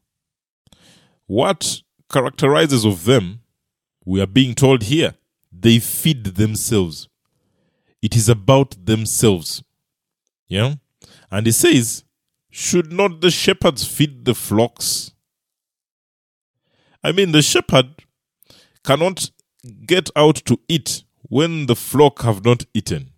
What 1.28 1.82
characterizes 2.12 2.86
of 2.86 3.06
them, 3.06 3.42
we 4.04 4.20
are 4.20 4.28
being 4.28 4.56
told 4.56 4.84
here, 4.84 5.14
they 5.62 5.80
feed 5.80 6.24
themselves. 6.24 7.08
It 8.02 8.16
is 8.16 8.30
about 8.30 8.86
themselves. 8.86 9.64
Yeah? 10.48 10.76
And 11.32 11.46
he 11.46 11.52
says, 11.52 12.04
Should 12.50 12.92
not 12.92 13.22
the 13.22 13.32
shepherds 13.32 13.86
feed 13.86 14.26
the 14.26 14.36
flocks? 14.36 15.12
I 17.04 17.12
mean, 17.12 17.32
the 17.32 17.42
shepherd 17.42 18.04
cannot 18.84 19.32
get 19.86 20.10
out 20.16 20.36
to 20.46 20.60
eat 20.68 21.04
when 21.24 21.66
the 21.66 21.76
flock 21.76 22.22
have 22.22 22.44
not 22.44 22.66
eaten. 22.74 23.12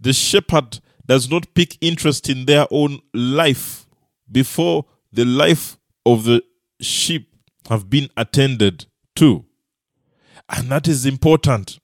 The 0.00 0.12
shepherd 0.12 0.80
does 1.06 1.30
not 1.30 1.54
pick 1.54 1.76
interest 1.80 2.28
in 2.28 2.46
their 2.46 2.66
own 2.70 3.00
life 3.12 3.86
before 4.30 4.86
the 5.12 5.24
life 5.24 5.76
of 6.06 6.24
the 6.24 6.42
sheep 6.80 7.34
have 7.68 7.90
been 7.90 8.08
attended 8.16 8.86
to. 9.16 9.44
And 10.52 10.70
that 10.70 10.86
is 10.86 11.06
important 11.06 11.78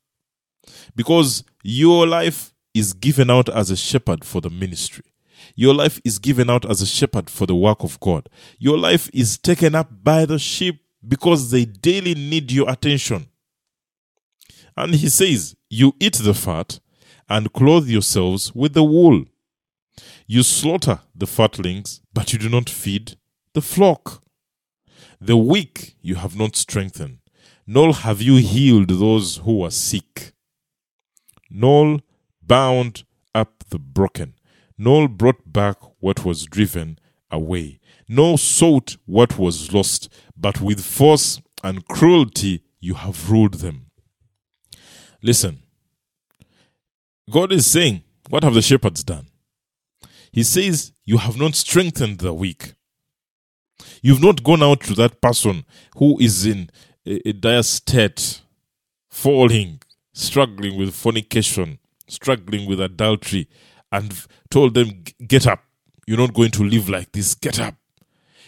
because 0.94 1.42
your 1.62 2.06
life 2.06 2.54
is 2.74 2.92
given 2.92 3.30
out 3.30 3.48
as 3.48 3.70
a 3.70 3.76
shepherd 3.76 4.24
for 4.24 4.40
the 4.40 4.50
ministry. 4.50 5.04
Your 5.54 5.74
life 5.74 6.00
is 6.04 6.18
given 6.18 6.50
out 6.50 6.68
as 6.68 6.82
a 6.82 6.86
shepherd 6.86 7.30
for 7.30 7.46
the 7.46 7.56
work 7.56 7.82
of 7.82 7.98
God. 8.00 8.28
Your 8.58 8.76
life 8.76 9.08
is 9.12 9.38
taken 9.38 9.74
up 9.74 10.04
by 10.04 10.26
the 10.26 10.38
sheep 10.38 10.82
because 11.06 11.50
they 11.50 11.64
daily 11.64 12.14
need 12.14 12.52
your 12.52 12.70
attention. 12.70 13.28
And 14.76 14.94
he 14.94 15.08
says, 15.08 15.56
You 15.70 15.94
eat 15.98 16.14
the 16.14 16.34
fat 16.34 16.80
and 17.28 17.52
clothe 17.52 17.88
yourselves 17.88 18.54
with 18.54 18.74
the 18.74 18.84
wool. 18.84 19.24
You 20.26 20.42
slaughter 20.42 21.00
the 21.14 21.26
fatlings, 21.26 22.00
but 22.12 22.32
you 22.32 22.38
do 22.38 22.48
not 22.48 22.68
feed 22.68 23.16
the 23.54 23.62
flock. 23.62 24.22
The 25.20 25.36
weak 25.36 25.96
you 26.00 26.16
have 26.16 26.36
not 26.36 26.54
strengthened, 26.54 27.17
nor 27.70 27.92
have 27.92 28.22
you 28.22 28.36
healed 28.36 28.88
those 28.88 29.36
who 29.44 29.62
are 29.62 29.70
sick, 29.70 30.32
nor 31.50 31.98
bound 32.40 33.04
up 33.34 33.62
the 33.68 33.78
broken, 33.78 34.32
nor 34.78 35.06
brought 35.06 35.52
back 35.52 35.76
what 36.00 36.24
was 36.24 36.46
driven 36.46 36.98
away, 37.30 37.78
nor 38.08 38.38
sought 38.38 38.96
what 39.04 39.38
was 39.38 39.70
lost, 39.74 40.08
but 40.34 40.62
with 40.62 40.82
force 40.82 41.42
and 41.62 41.86
cruelty 41.88 42.62
you 42.80 42.94
have 42.94 43.30
ruled 43.30 43.54
them. 43.54 43.90
Listen, 45.22 45.58
God 47.30 47.52
is 47.52 47.66
saying, 47.66 48.02
What 48.30 48.44
have 48.44 48.54
the 48.54 48.62
shepherds 48.62 49.04
done? 49.04 49.26
He 50.32 50.42
says, 50.42 50.92
You 51.04 51.18
have 51.18 51.36
not 51.36 51.54
strengthened 51.54 52.20
the 52.20 52.32
weak. 52.32 52.72
You've 54.00 54.22
not 54.22 54.42
gone 54.42 54.62
out 54.62 54.80
to 54.82 54.94
that 54.94 55.20
person 55.20 55.66
who 55.96 56.18
is 56.18 56.46
in 56.46 56.70
a, 57.08 57.32
dire 57.32 57.62
state, 57.62 58.42
falling, 59.08 59.80
struggling 60.12 60.76
with 60.76 60.94
fornication, 60.94 61.78
struggling 62.06 62.68
with 62.68 62.80
adultery, 62.80 63.48
and 63.90 64.26
told 64.50 64.74
them, 64.74 65.04
Get 65.26 65.46
up. 65.46 65.64
You're 66.06 66.18
not 66.18 66.34
going 66.34 66.50
to 66.52 66.64
live 66.64 66.88
like 66.88 67.12
this. 67.12 67.34
Get 67.34 67.60
up. 67.60 67.74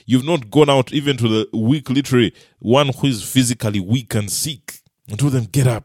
You've 0.06 0.24
not 0.24 0.50
gone 0.50 0.70
out 0.70 0.92
even 0.92 1.16
to 1.18 1.28
the 1.28 1.56
weak, 1.56 1.88
literally, 1.88 2.34
one 2.58 2.88
who 2.88 3.06
is 3.06 3.22
physically 3.22 3.80
weak 3.80 4.14
and 4.14 4.30
sick, 4.30 4.80
and 5.08 5.18
told 5.18 5.32
them, 5.32 5.44
Get 5.44 5.66
up. 5.66 5.84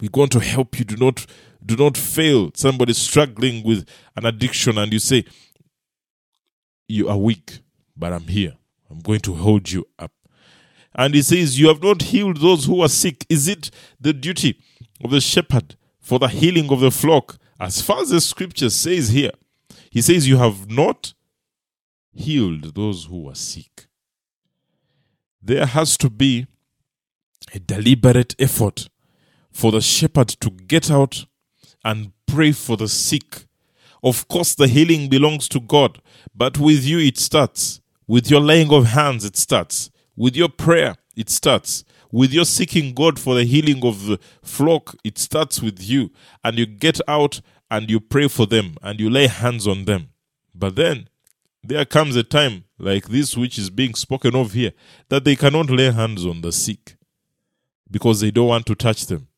We're 0.00 0.10
going 0.10 0.28
to 0.30 0.40
help 0.40 0.78
you. 0.78 0.84
Do 0.84 0.96
not 0.96 1.26
do 1.64 1.76
not 1.76 1.96
fail. 1.96 2.50
Somebody 2.54 2.92
struggling 2.92 3.64
with 3.64 3.88
an 4.16 4.26
addiction, 4.26 4.78
and 4.78 4.92
you 4.92 4.98
say, 4.98 5.24
You 6.88 7.08
are 7.08 7.16
weak, 7.16 7.60
but 7.96 8.12
I'm 8.12 8.26
here. 8.28 8.54
I'm 8.90 9.00
going 9.00 9.20
to 9.20 9.34
hold 9.34 9.70
you 9.70 9.86
up. 9.98 10.12
And 10.96 11.14
he 11.14 11.22
says, 11.22 11.60
You 11.60 11.68
have 11.68 11.82
not 11.82 12.02
healed 12.02 12.38
those 12.38 12.64
who 12.64 12.80
are 12.80 12.88
sick. 12.88 13.26
Is 13.28 13.46
it 13.46 13.70
the 14.00 14.14
duty 14.14 14.60
of 15.04 15.10
the 15.10 15.20
shepherd 15.20 15.76
for 16.00 16.18
the 16.18 16.28
healing 16.28 16.72
of 16.72 16.80
the 16.80 16.90
flock? 16.90 17.36
As 17.60 17.82
far 17.82 18.00
as 18.00 18.08
the 18.08 18.20
scripture 18.20 18.70
says 18.70 19.10
here, 19.10 19.32
he 19.90 20.00
says, 20.00 20.26
You 20.26 20.38
have 20.38 20.70
not 20.70 21.12
healed 22.14 22.74
those 22.74 23.04
who 23.04 23.28
are 23.28 23.34
sick. 23.34 23.86
There 25.42 25.66
has 25.66 25.98
to 25.98 26.08
be 26.08 26.46
a 27.54 27.58
deliberate 27.58 28.34
effort 28.38 28.88
for 29.52 29.70
the 29.70 29.80
shepherd 29.80 30.28
to 30.28 30.50
get 30.50 30.90
out 30.90 31.26
and 31.84 32.12
pray 32.26 32.52
for 32.52 32.76
the 32.76 32.88
sick. 32.88 33.44
Of 34.02 34.28
course, 34.28 34.54
the 34.54 34.66
healing 34.66 35.08
belongs 35.08 35.48
to 35.50 35.60
God, 35.60 36.00
but 36.34 36.58
with 36.58 36.84
you 36.84 36.98
it 36.98 37.18
starts. 37.18 37.80
With 38.06 38.30
your 38.30 38.40
laying 38.40 38.72
of 38.72 38.86
hands, 38.86 39.24
it 39.24 39.36
starts. 39.36 39.90
With 40.16 40.34
your 40.34 40.48
prayer, 40.48 40.96
it 41.14 41.30
starts. 41.30 41.84
With 42.10 42.32
your 42.32 42.44
seeking 42.44 42.94
God 42.94 43.18
for 43.18 43.34
the 43.34 43.44
healing 43.44 43.84
of 43.84 44.06
the 44.06 44.18
flock, 44.42 44.96
it 45.04 45.18
starts 45.18 45.60
with 45.60 45.82
you. 45.82 46.10
And 46.42 46.58
you 46.58 46.66
get 46.66 47.00
out 47.06 47.40
and 47.70 47.90
you 47.90 48.00
pray 48.00 48.28
for 48.28 48.46
them 48.46 48.76
and 48.82 48.98
you 48.98 49.10
lay 49.10 49.26
hands 49.26 49.66
on 49.66 49.84
them. 49.84 50.08
But 50.54 50.76
then 50.76 51.08
there 51.62 51.84
comes 51.84 52.16
a 52.16 52.22
time 52.22 52.64
like 52.78 53.08
this, 53.08 53.36
which 53.36 53.58
is 53.58 53.70
being 53.70 53.94
spoken 53.94 54.34
of 54.34 54.52
here, 54.52 54.72
that 55.08 55.24
they 55.24 55.36
cannot 55.36 55.70
lay 55.70 55.90
hands 55.90 56.24
on 56.24 56.40
the 56.40 56.52
sick 56.52 56.96
because 57.90 58.20
they 58.20 58.30
don't 58.30 58.48
want 58.48 58.66
to 58.66 58.74
touch 58.74 59.06
them, 59.06 59.28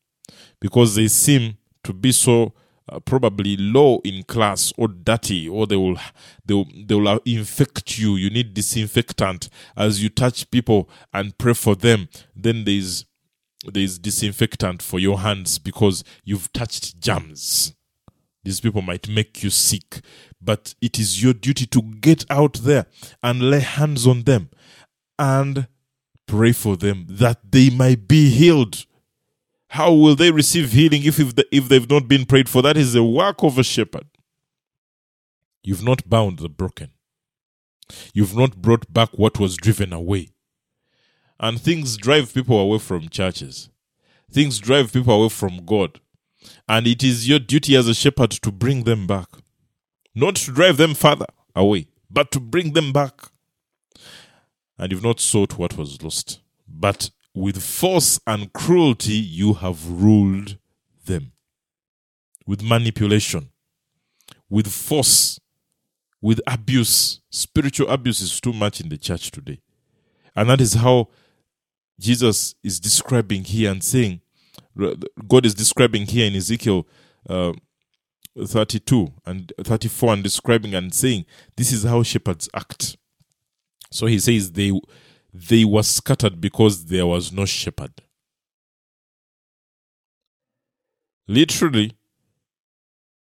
because 0.59 0.95
they 0.95 1.07
seem 1.07 1.57
to 1.83 1.93
be 1.93 2.11
so 2.11 2.53
uh, 2.91 2.99
probably 2.99 3.55
low 3.57 4.01
in 4.03 4.23
class 4.23 4.73
or 4.77 4.87
dirty 4.87 5.47
or 5.47 5.67
they 5.67 5.75
will 5.75 5.97
they 6.45 6.53
will, 6.53 6.67
they 6.85 6.95
will 6.95 7.19
infect 7.25 7.97
you. 7.97 8.15
You 8.15 8.29
need 8.29 8.53
disinfectant. 8.53 9.49
As 9.77 10.01
you 10.01 10.09
touch 10.09 10.49
people 10.51 10.89
and 11.13 11.37
pray 11.37 11.53
for 11.53 11.75
them 11.75 12.09
then 12.35 12.63
there's 12.65 13.05
there's 13.65 13.99
disinfectant 13.99 14.81
for 14.81 14.99
your 14.99 15.19
hands 15.19 15.59
because 15.59 16.03
you've 16.23 16.51
touched 16.53 16.99
germs. 16.99 17.75
These 18.43 18.61
people 18.61 18.81
might 18.81 19.09
make 19.09 19.43
you 19.43 19.49
sick 19.49 20.01
but 20.41 20.73
it 20.81 20.97
is 20.97 21.21
your 21.21 21.33
duty 21.33 21.65
to 21.67 21.81
get 21.81 22.25
out 22.29 22.53
there 22.53 22.85
and 23.21 23.49
lay 23.49 23.59
hands 23.59 24.07
on 24.07 24.23
them 24.23 24.49
and 25.17 25.67
pray 26.25 26.51
for 26.51 26.77
them 26.77 27.05
that 27.09 27.51
they 27.51 27.69
might 27.69 28.07
be 28.07 28.29
healed 28.29 28.85
how 29.69 29.93
will 29.93 30.15
they 30.15 30.31
receive 30.31 30.71
healing 30.73 31.03
if, 31.03 31.19
if, 31.19 31.35
the, 31.35 31.47
if 31.51 31.69
they've 31.69 31.89
not 31.89 32.07
been 32.07 32.25
prayed 32.25 32.49
for? 32.49 32.61
That 32.61 32.77
is 32.77 32.93
the 32.93 33.03
work 33.03 33.43
of 33.43 33.57
a 33.57 33.63
shepherd. 33.63 34.07
You've 35.63 35.83
not 35.83 36.09
bound 36.09 36.39
the 36.39 36.49
broken. 36.49 36.91
You've 38.13 38.35
not 38.35 38.61
brought 38.61 38.91
back 38.91 39.09
what 39.13 39.39
was 39.39 39.57
driven 39.57 39.93
away. 39.93 40.29
And 41.39 41.59
things 41.61 41.97
drive 41.97 42.33
people 42.33 42.59
away 42.59 42.79
from 42.79 43.09
churches. 43.09 43.69
Things 44.31 44.59
drive 44.59 44.93
people 44.93 45.13
away 45.13 45.29
from 45.29 45.65
God. 45.65 45.99
And 46.67 46.87
it 46.87 47.03
is 47.03 47.27
your 47.27 47.39
duty 47.39 47.75
as 47.75 47.87
a 47.87 47.93
shepherd 47.93 48.31
to 48.31 48.51
bring 48.51 48.83
them 48.83 49.07
back. 49.07 49.27
Not 50.15 50.35
to 50.37 50.51
drive 50.51 50.77
them 50.77 50.93
further 50.95 51.27
away, 51.55 51.87
but 52.09 52.31
to 52.31 52.39
bring 52.39 52.73
them 52.73 52.91
back. 52.93 53.13
and 54.79 54.91
you've 54.91 55.03
not 55.03 55.19
sought 55.19 55.57
what 55.57 55.77
was 55.77 56.01
lost, 56.01 56.39
but 56.67 57.11
with 57.39 57.61
force 57.61 58.19
and 58.27 58.51
cruelty 58.51 59.13
you 59.13 59.53
have 59.53 59.89
ruled 59.89 60.57
them. 61.05 61.31
With 62.45 62.61
manipulation, 62.61 63.49
with 64.49 64.67
force, 64.67 65.39
with 66.21 66.41
abuse. 66.45 67.21
Spiritual 67.29 67.87
abuse 67.87 68.19
is 68.19 68.41
too 68.41 68.51
much 68.51 68.81
in 68.81 68.89
the 68.89 68.97
church 68.97 69.31
today. 69.31 69.61
And 70.35 70.49
that 70.49 70.59
is 70.59 70.73
how 70.73 71.07
Jesus 71.97 72.55
is 72.61 72.77
describing 72.77 73.45
here 73.45 73.71
and 73.71 73.81
saying, 73.81 74.19
God 75.27 75.45
is 75.45 75.55
describing 75.55 76.07
here 76.07 76.27
in 76.27 76.35
Ezekiel 76.35 76.87
uh, 77.29 77.53
32 78.37 79.13
and 79.25 79.53
34 79.63 80.13
and 80.13 80.23
describing 80.23 80.75
and 80.75 80.93
saying, 80.93 81.25
this 81.55 81.71
is 81.71 81.83
how 81.83 82.03
shepherds 82.03 82.49
act. 82.53 82.97
So 83.91 84.07
he 84.07 84.19
says 84.19 84.51
they 84.51 84.73
they 85.47 85.63
were 85.63 85.83
scattered 85.83 86.41
because 86.41 86.85
there 86.85 87.07
was 87.07 87.31
no 87.31 87.45
shepherd. 87.45 87.93
Literally, 91.27 91.93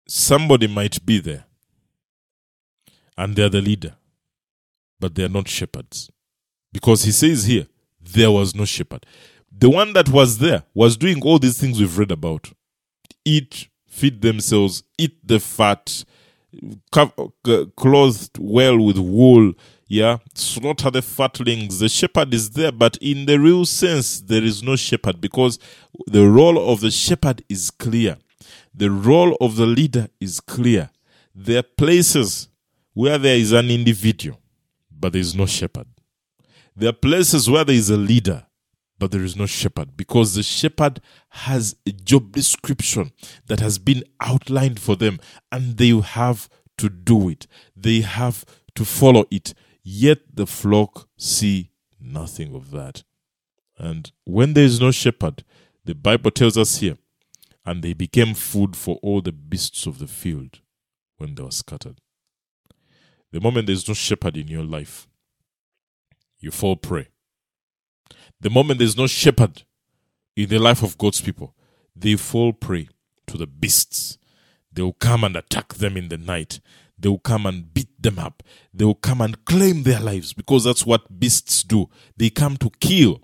somebody 0.08 0.68
might 0.68 1.06
be 1.06 1.20
there 1.20 1.46
and 3.18 3.36
they're 3.36 3.50
the 3.50 3.62
leader, 3.62 3.96
but 5.00 5.16
they're 5.16 5.28
not 5.28 5.48
shepherds. 5.48 6.10
Because 6.72 7.04
he 7.04 7.12
says 7.12 7.46
here, 7.46 7.68
there 8.00 8.32
was 8.32 8.56
no 8.56 8.64
shepherd. 8.64 9.06
The 9.52 9.70
one 9.70 9.94
that 9.94 10.08
was 10.10 10.38
there 10.38 10.64
was 10.74 10.96
doing 10.96 11.22
all 11.24 11.40
these 11.40 11.60
things 11.60 11.80
we've 11.80 11.98
read 11.98 12.12
about 12.12 12.52
eat, 13.26 13.68
feed 13.88 14.22
themselves, 14.22 14.84
eat 14.98 15.18
the 15.28 15.40
fat, 15.40 16.06
uh, 16.94 17.08
clothed 17.76 18.38
well 18.40 18.80
with 18.80 18.98
wool, 19.00 19.54
yeah, 19.90 20.18
slaughter 20.36 20.92
the 20.92 21.02
fatlings. 21.02 21.80
The 21.80 21.90
shepherd 21.90 22.32
is 22.32 22.52
there, 22.52 22.72
but 22.72 22.98
in 23.02 23.26
the 23.26 23.40
real 23.40 23.66
sense, 23.66 24.22
there 24.22 24.44
is 24.44 24.62
no 24.62 24.76
shepherd 24.76 25.20
because 25.20 25.58
the 26.06 26.30
role 26.30 26.72
of 26.72 26.82
the 26.82 26.92
shepherd 26.92 27.44
is 27.50 27.72
clear. 27.72 28.18
The 28.72 28.92
role 28.92 29.36
of 29.42 29.56
the 29.56 29.66
leader 29.66 30.08
is 30.22 30.40
clear. 30.40 30.92
There 31.34 31.60
are 31.60 31.64
places 31.64 32.50
where 32.94 33.18
there 33.18 33.36
is 33.36 33.52
an 33.52 33.72
individual, 33.72 34.40
but 34.92 35.14
there 35.14 35.22
is 35.22 35.34
no 35.34 35.48
shepherd. 35.48 35.88
There 36.76 36.90
are 36.90 36.94
places 36.94 37.50
where 37.50 37.64
there 37.64 37.76
is 37.76 37.90
a 37.90 37.98
leader, 37.98 38.46
but 39.00 39.10
there 39.10 39.24
is 39.24 39.36
no 39.36 39.48
shepherd 39.48 39.98
because 39.98 40.36
the 40.36 40.44
shepherd 40.44 41.02
has 41.30 41.76
a 41.88 41.92
job 41.92 42.32
description 42.34 43.12
that 43.48 43.60
has 43.60 43.80
been 43.80 44.04
outlined 44.22 44.80
for 44.80 44.96
them 44.96 45.20
and 45.52 45.78
they 45.78 46.00
have 46.00 46.48
to 46.78 46.90
do 46.90 47.30
it. 47.30 47.48
They 47.76 48.02
have 48.02 48.46
to 48.76 48.86
follow 48.86 49.26
it. 49.32 49.56
Yet 49.84 50.20
the 50.34 50.46
flock 50.46 51.10
see 51.18 51.72
nothing 52.00 52.56
of 52.56 52.72
that. 52.72 53.04
And 53.78 54.12
when 54.26 54.54
there 54.54 54.66
is 54.66 54.80
no 54.80 54.92
shepherd, 54.92 55.44
the 55.86 55.96
Bible 55.96 56.32
tells 56.32 56.58
us 56.58 56.78
here, 56.78 56.98
and 57.66 57.82
they 57.82 57.94
became 57.94 58.34
food 58.34 58.76
for 58.76 59.00
all 59.02 59.22
the 59.22 59.32
beasts 59.32 59.86
of 59.86 60.00
the 60.00 60.08
field 60.08 60.60
when 61.18 61.36
they 61.36 61.44
were 61.44 61.52
scattered. 61.52 62.02
The 63.32 63.40
moment 63.40 63.68
there 63.68 63.76
is 63.76 63.88
no 63.88 63.94
shepherd 63.94 64.38
in 64.38 64.48
your 64.48 64.64
life, 64.64 65.08
you 66.40 66.52
fall 66.52 66.76
prey. 66.76 67.08
The 68.42 68.50
moment 68.50 68.80
there's 68.80 68.98
no 68.98 69.08
shepherd 69.08 69.64
in 70.36 70.50
the 70.50 70.60
life 70.60 70.84
of 70.84 70.98
God's 70.98 71.22
people, 71.22 71.56
they 71.96 72.16
fall 72.16 72.54
prey 72.54 72.90
to 73.28 73.38
the 73.38 73.48
beasts. 73.48 74.18
They 74.72 74.82
will 74.82 74.94
come 74.94 75.24
and 75.24 75.36
attack 75.36 75.76
them 75.76 75.98
in 75.98 76.10
the 76.10 76.18
night. 76.18 76.60
They 77.00 77.10
will 77.10 77.20
come 77.20 77.46
and 77.46 77.74
beat 77.74 77.90
them 78.02 78.20
up. 78.20 78.44
They 78.74 78.86
will 78.86 78.96
come 78.96 79.22
and 79.22 79.46
claim 79.46 79.84
their 79.84 80.00
lives 80.00 80.34
because 80.34 80.66
that's 80.66 80.86
what 80.86 81.20
beasts 81.20 81.64
do. 81.64 81.90
They 82.18 82.30
come 82.30 82.58
to 82.58 82.70
kill, 82.80 83.22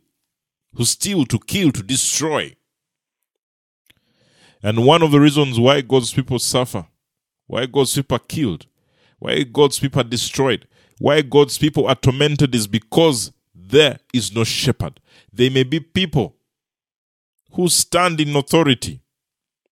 to 0.77 0.85
steal, 0.85 1.25
to 1.25 1.39
kill, 1.39 1.71
to 1.71 1.83
destroy. 1.83 2.55
And 4.63 4.85
one 4.85 5.03
of 5.03 5.11
the 5.11 5.19
reasons 5.19 5.59
why 5.59 5.81
God's 5.81 6.13
people 6.13 6.39
suffer, 6.39 6.87
why 7.47 7.65
God's 7.65 7.93
people 7.93 8.15
are 8.15 8.27
killed, 8.27 8.65
why 9.19 9.43
God's 9.43 9.79
people 9.79 10.01
are 10.01 10.05
destroyed, 10.05 10.67
why 10.97 11.21
God's 11.21 11.57
people 11.57 11.87
are 11.87 11.95
tormented 11.95 12.55
is 12.55 12.67
because 12.67 13.31
there 13.53 13.99
is 14.13 14.33
no 14.33 14.43
shepherd. 14.43 14.99
They 15.31 15.49
may 15.49 15.63
be 15.63 15.79
people 15.79 16.37
who 17.51 17.67
stand 17.67 18.21
in 18.21 18.35
authority, 18.35 19.01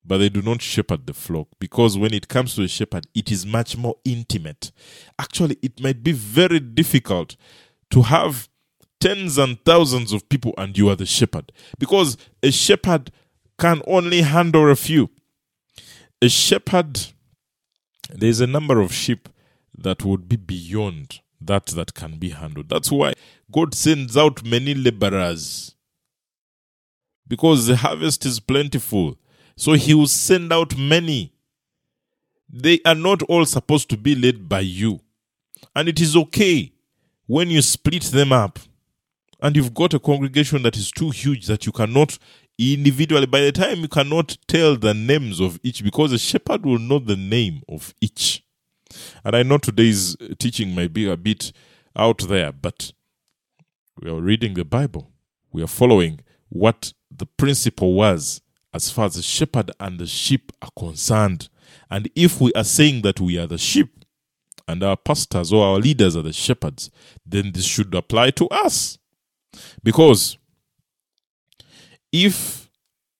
but 0.05 0.17
they 0.17 0.29
do 0.29 0.41
not 0.41 0.61
shepherd 0.61 1.07
the 1.07 1.13
flock 1.13 1.47
because 1.59 1.97
when 1.97 2.13
it 2.13 2.27
comes 2.27 2.55
to 2.55 2.63
a 2.63 2.67
shepherd, 2.67 3.07
it 3.15 3.31
is 3.31 3.45
much 3.45 3.77
more 3.77 3.95
intimate. 4.03 4.71
Actually, 5.17 5.57
it 5.61 5.81
might 5.81 6.03
be 6.03 6.11
very 6.11 6.59
difficult 6.59 7.35
to 7.91 8.03
have 8.03 8.49
tens 8.99 9.37
and 9.37 9.63
thousands 9.65 10.13
of 10.13 10.27
people 10.29 10.53
and 10.57 10.77
you 10.77 10.89
are 10.89 10.95
the 10.95 11.05
shepherd 11.05 11.51
because 11.79 12.17
a 12.41 12.51
shepherd 12.51 13.11
can 13.59 13.81
only 13.87 14.21
handle 14.21 14.69
a 14.69 14.75
few. 14.75 15.09
A 16.21 16.29
shepherd, 16.29 17.07
there's 18.09 18.39
a 18.41 18.47
number 18.47 18.79
of 18.81 18.93
sheep 18.93 19.29
that 19.77 20.03
would 20.03 20.27
be 20.27 20.35
beyond 20.35 21.21
that 21.39 21.67
that 21.67 21.93
can 21.93 22.17
be 22.17 22.29
handled. 22.29 22.69
That's 22.69 22.91
why 22.91 23.13
God 23.51 23.73
sends 23.73 24.15
out 24.15 24.43
many 24.45 24.73
laborers 24.73 25.75
because 27.27 27.67
the 27.67 27.77
harvest 27.77 28.25
is 28.25 28.39
plentiful. 28.39 29.17
So 29.55 29.73
he 29.73 29.93
will 29.93 30.07
send 30.07 30.51
out 30.51 30.77
many. 30.77 31.33
They 32.49 32.79
are 32.85 32.95
not 32.95 33.21
all 33.23 33.45
supposed 33.45 33.89
to 33.89 33.97
be 33.97 34.15
led 34.15 34.47
by 34.49 34.61
you. 34.61 34.99
And 35.75 35.87
it 35.87 35.99
is 35.99 36.15
okay 36.15 36.71
when 37.25 37.49
you 37.49 37.61
split 37.61 38.03
them 38.03 38.31
up 38.31 38.59
and 39.41 39.55
you've 39.55 39.73
got 39.73 39.93
a 39.93 39.99
congregation 39.99 40.63
that 40.63 40.77
is 40.77 40.91
too 40.91 41.09
huge 41.09 41.47
that 41.47 41.65
you 41.65 41.71
cannot 41.71 42.17
individually, 42.57 43.25
by 43.25 43.41
the 43.41 43.51
time 43.51 43.79
you 43.79 43.87
cannot 43.87 44.37
tell 44.47 44.75
the 44.75 44.93
names 44.93 45.39
of 45.39 45.59
each, 45.63 45.83
because 45.83 46.13
a 46.13 46.19
shepherd 46.19 46.65
will 46.65 46.79
know 46.79 46.99
the 46.99 47.15
name 47.15 47.61
of 47.67 47.93
each. 47.99 48.43
And 49.23 49.35
I 49.35 49.43
know 49.43 49.57
today's 49.57 50.15
teaching 50.37 50.75
might 50.75 50.93
be 50.93 51.09
a 51.09 51.17
bit 51.17 51.51
out 51.95 52.27
there, 52.27 52.51
but 52.51 52.93
we 53.99 54.09
are 54.09 54.21
reading 54.21 54.53
the 54.53 54.65
Bible. 54.65 55.11
We 55.51 55.63
are 55.63 55.67
following 55.67 56.19
what 56.49 56.93
the 57.09 57.25
principle 57.25 57.93
was 57.93 58.41
as 58.73 58.89
far 58.89 59.05
as 59.05 59.15
the 59.15 59.21
shepherd 59.21 59.71
and 59.79 59.99
the 59.99 60.07
sheep 60.07 60.51
are 60.61 60.71
concerned. 60.77 61.49
And 61.89 62.09
if 62.15 62.41
we 62.41 62.51
are 62.53 62.63
saying 62.63 63.01
that 63.03 63.19
we 63.19 63.37
are 63.37 63.47
the 63.47 63.57
sheep 63.57 64.05
and 64.67 64.83
our 64.83 64.97
pastors 64.97 65.51
or 65.53 65.63
our 65.65 65.77
leaders 65.79 66.15
are 66.15 66.21
the 66.21 66.33
shepherds, 66.33 66.89
then 67.25 67.51
this 67.51 67.65
should 67.65 67.93
apply 67.93 68.31
to 68.31 68.47
us. 68.49 68.97
Because 69.83 70.37
if 72.11 72.69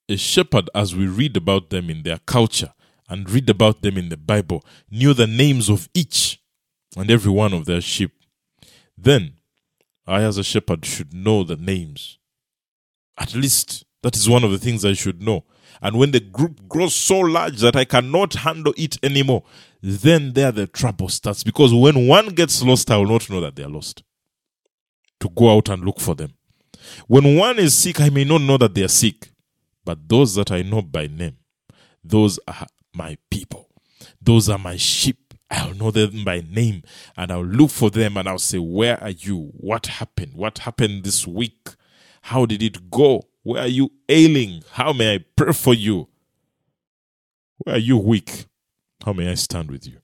a 0.09 0.17
shepherd, 0.17 0.69
as 0.73 0.95
we 0.95 1.07
read 1.07 1.37
about 1.37 1.69
them 1.69 1.89
in 1.89 2.03
their 2.03 2.19
culture, 2.19 2.73
and 3.09 3.29
read 3.29 3.49
about 3.49 3.81
them 3.81 3.97
in 3.97 4.09
the 4.09 4.17
Bible, 4.17 4.63
knew 4.89 5.13
the 5.13 5.27
names 5.27 5.69
of 5.69 5.89
each 5.93 6.39
and 6.95 7.11
every 7.11 7.31
one 7.31 7.53
of 7.53 7.65
their 7.65 7.81
sheep, 7.81 8.11
then 8.97 9.33
I, 10.07 10.21
as 10.21 10.37
a 10.37 10.43
shepherd, 10.43 10.85
should 10.85 11.13
know 11.13 11.43
the 11.43 11.55
names. 11.55 12.17
At 13.17 13.35
least 13.35 13.85
that 14.03 14.15
is 14.15 14.29
one 14.29 14.43
of 14.43 14.51
the 14.51 14.59
things 14.59 14.85
I 14.85 14.93
should 14.93 15.21
know. 15.21 15.45
And 15.81 15.97
when 15.97 16.11
the 16.11 16.19
group 16.19 16.67
grows 16.69 16.95
so 16.95 17.19
large 17.19 17.59
that 17.61 17.75
I 17.75 17.83
cannot 17.85 18.35
handle 18.35 18.73
it 18.77 18.97
anymore, 19.03 19.43
then 19.81 20.33
there 20.33 20.51
the 20.51 20.67
trouble 20.67 21.09
starts. 21.09 21.43
Because 21.43 21.73
when 21.73 22.07
one 22.07 22.27
gets 22.27 22.61
lost, 22.61 22.91
I 22.91 22.97
will 22.97 23.07
not 23.07 23.29
know 23.29 23.41
that 23.41 23.55
they 23.55 23.63
are 23.63 23.69
lost. 23.69 24.03
To 25.19 25.29
go 25.29 25.55
out 25.55 25.69
and 25.69 25.83
look 25.83 25.99
for 25.99 26.15
them. 26.15 26.33
When 27.07 27.37
one 27.37 27.59
is 27.59 27.77
sick, 27.77 27.99
I 27.99 28.09
may 28.09 28.23
not 28.23 28.41
know 28.41 28.57
that 28.57 28.75
they 28.75 28.83
are 28.83 28.89
sick. 28.89 29.31
But 29.85 30.07
those 30.07 30.35
that 30.35 30.51
I 30.51 30.61
know 30.61 30.81
by 30.81 31.07
name, 31.07 31.37
those 32.03 32.39
are 32.47 32.67
my 32.93 33.17
people. 33.29 33.69
Those 34.21 34.49
are 34.49 34.57
my 34.57 34.77
sheep. 34.77 35.33
I'll 35.49 35.73
know 35.75 35.91
them 35.91 36.23
by 36.23 36.41
name 36.41 36.83
and 37.15 37.31
I'll 37.31 37.45
look 37.45 37.69
for 37.69 37.89
them 37.89 38.17
and 38.17 38.27
I'll 38.27 38.39
say, 38.39 38.57
Where 38.57 39.01
are 39.03 39.11
you? 39.11 39.51
What 39.53 39.87
happened? 39.87 40.33
What 40.33 40.59
happened 40.59 41.03
this 41.03 41.27
week? 41.27 41.69
How 42.23 42.45
did 42.45 42.63
it 42.63 42.89
go? 42.89 43.27
Where 43.43 43.62
are 43.62 43.67
you 43.67 43.91
ailing? 44.10 44.63
How 44.71 44.93
may 44.93 45.15
I 45.15 45.25
pray 45.36 45.53
for 45.53 45.73
you? 45.73 46.08
Where 47.58 47.75
are 47.75 47.79
you 47.79 47.97
weak? 47.97 48.45
How 49.06 49.13
may 49.13 49.29
I 49.29 49.36
stand 49.36 49.69
with 49.69 49.86
you? 49.86 49.99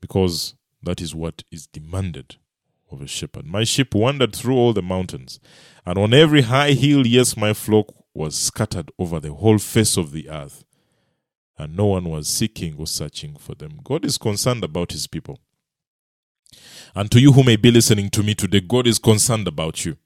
Because 0.00 0.54
that 0.82 1.00
is 1.00 1.14
what 1.14 1.44
is 1.50 1.66
demanded 1.66 2.36
of 2.90 3.00
a 3.00 3.06
shepherd. 3.06 3.46
My 3.46 3.64
sheep 3.64 3.94
wandered 3.94 4.34
through 4.34 4.56
all 4.56 4.72
the 4.72 4.82
mountains, 4.82 5.38
and 5.86 5.98
on 5.98 6.12
every 6.12 6.42
high 6.42 6.72
hill, 6.72 7.06
yes, 7.06 7.36
my 7.36 7.52
flock 7.52 7.86
was 8.14 8.34
scattered 8.34 8.90
over 8.98 9.20
the 9.20 9.32
whole 9.32 9.58
face 9.58 9.96
of 9.96 10.12
the 10.12 10.28
earth 10.28 10.64
and 11.62 11.76
no 11.76 11.86
one 11.86 12.08
was 12.08 12.28
seeking 12.28 12.74
or 12.76 12.86
searching 12.86 13.36
for 13.36 13.54
them. 13.54 13.78
God 13.84 14.04
is 14.04 14.18
concerned 14.18 14.64
about 14.64 14.92
his 14.92 15.06
people. 15.06 15.38
And 16.94 17.10
to 17.10 17.20
you 17.20 17.32
who 17.32 17.44
may 17.44 17.56
be 17.56 17.70
listening 17.70 18.10
to 18.10 18.22
me 18.22 18.34
today, 18.34 18.60
God 18.60 18.86
is 18.86 18.98
concerned 18.98 19.46
about 19.46 19.84
you. 19.84 19.96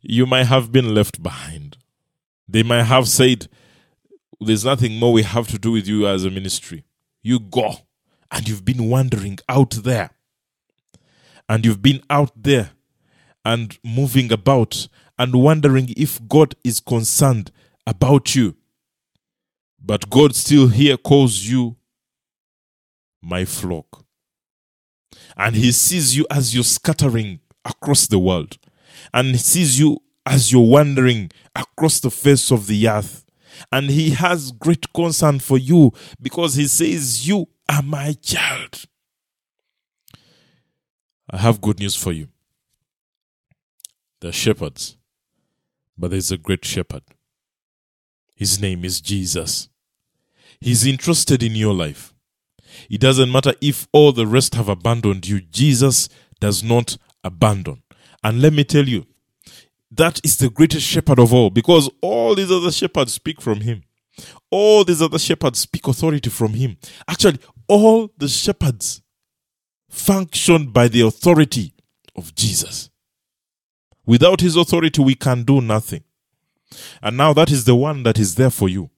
You 0.00 0.26
might 0.26 0.44
have 0.46 0.72
been 0.72 0.94
left 0.94 1.22
behind. 1.22 1.78
They 2.48 2.62
might 2.62 2.84
have 2.84 3.08
said, 3.08 3.48
There's 4.40 4.64
nothing 4.64 4.98
more 4.98 5.12
we 5.12 5.22
have 5.24 5.48
to 5.48 5.58
do 5.58 5.72
with 5.72 5.86
you 5.88 6.06
as 6.08 6.24
a 6.24 6.30
ministry. 6.30 6.84
You 7.22 7.40
go. 7.40 7.74
And 8.30 8.48
you've 8.48 8.64
been 8.64 8.88
wandering 8.88 9.38
out 9.48 9.70
there. 9.84 10.10
and 11.48 11.64
you've 11.64 11.82
been 11.82 12.02
out 12.10 12.32
there 12.36 12.70
and 13.44 13.78
moving 13.84 14.32
about 14.32 14.88
and 15.18 15.34
wondering 15.34 15.92
if 15.96 16.20
God 16.28 16.54
is 16.64 16.80
concerned 16.80 17.50
about 17.86 18.34
you. 18.34 18.56
But 19.80 20.10
God 20.10 20.34
still 20.36 20.68
here 20.68 20.96
calls 20.96 21.44
you 21.44 21.76
my 23.22 23.44
flock. 23.44 24.04
And 25.36 25.56
He 25.56 25.72
sees 25.72 26.16
you 26.16 26.26
as 26.30 26.54
you're 26.54 26.64
scattering 26.64 27.40
across 27.64 28.06
the 28.06 28.18
world, 28.18 28.58
and 29.12 29.38
sees 29.40 29.78
you 29.78 29.98
as 30.26 30.52
you're 30.52 30.60
wandering 30.60 31.30
across 31.54 32.00
the 32.00 32.10
face 32.10 32.50
of 32.50 32.66
the 32.66 32.88
earth. 32.88 33.24
And 33.72 33.90
He 33.90 34.10
has 34.10 34.52
great 34.52 34.92
concern 34.92 35.38
for 35.40 35.58
you 35.58 35.92
because 36.20 36.54
He 36.54 36.66
says, 36.66 37.26
You 37.26 37.48
are 37.68 37.82
my 37.82 38.12
child. 38.12 38.84
I 41.30 41.38
have 41.38 41.60
good 41.60 41.78
news 41.78 41.94
for 41.96 42.12
you. 42.12 42.28
They're 44.20 44.32
shepherds, 44.32 44.96
but 45.96 46.10
there's 46.10 46.32
a 46.32 46.38
great 46.38 46.64
shepherd. 46.64 47.02
His 48.34 48.60
name 48.60 48.84
is 48.84 49.00
Jesus. 49.00 49.68
He's 50.60 50.86
interested 50.86 51.42
in 51.42 51.54
your 51.54 51.74
life. 51.74 52.14
It 52.88 53.00
doesn't 53.00 53.30
matter 53.30 53.54
if 53.60 53.88
all 53.92 54.12
the 54.12 54.26
rest 54.26 54.54
have 54.54 54.68
abandoned 54.68 55.26
you, 55.28 55.40
Jesus 55.40 56.08
does 56.40 56.62
not 56.62 56.96
abandon. 57.22 57.82
And 58.22 58.42
let 58.42 58.52
me 58.52 58.64
tell 58.64 58.86
you, 58.86 59.06
that 59.90 60.20
is 60.24 60.36
the 60.36 60.50
greatest 60.50 60.86
shepherd 60.86 61.18
of 61.18 61.32
all 61.32 61.50
because 61.50 61.90
all 62.02 62.34
these 62.34 62.50
other 62.50 62.70
shepherds 62.70 63.12
speak 63.14 63.40
from 63.40 63.60
him. 63.60 63.84
All 64.50 64.84
these 64.84 65.00
other 65.00 65.18
shepherds 65.18 65.60
speak 65.60 65.86
authority 65.86 66.30
from 66.30 66.54
him. 66.54 66.76
Actually, 67.06 67.38
all 67.68 68.10
the 68.18 68.28
shepherds 68.28 69.02
function 69.88 70.70
by 70.70 70.88
the 70.88 71.02
authority 71.02 71.72
of 72.16 72.34
Jesus. 72.34 72.90
Without 74.04 74.40
his 74.40 74.56
authority, 74.56 75.02
we 75.02 75.14
can 75.14 75.44
do 75.44 75.60
nothing. 75.60 76.02
And 77.02 77.16
now 77.16 77.32
that 77.34 77.50
is 77.50 77.64
the 77.64 77.74
one 77.74 78.02
that 78.02 78.18
is 78.18 78.34
there 78.34 78.50
for 78.50 78.68
you. 78.68 78.90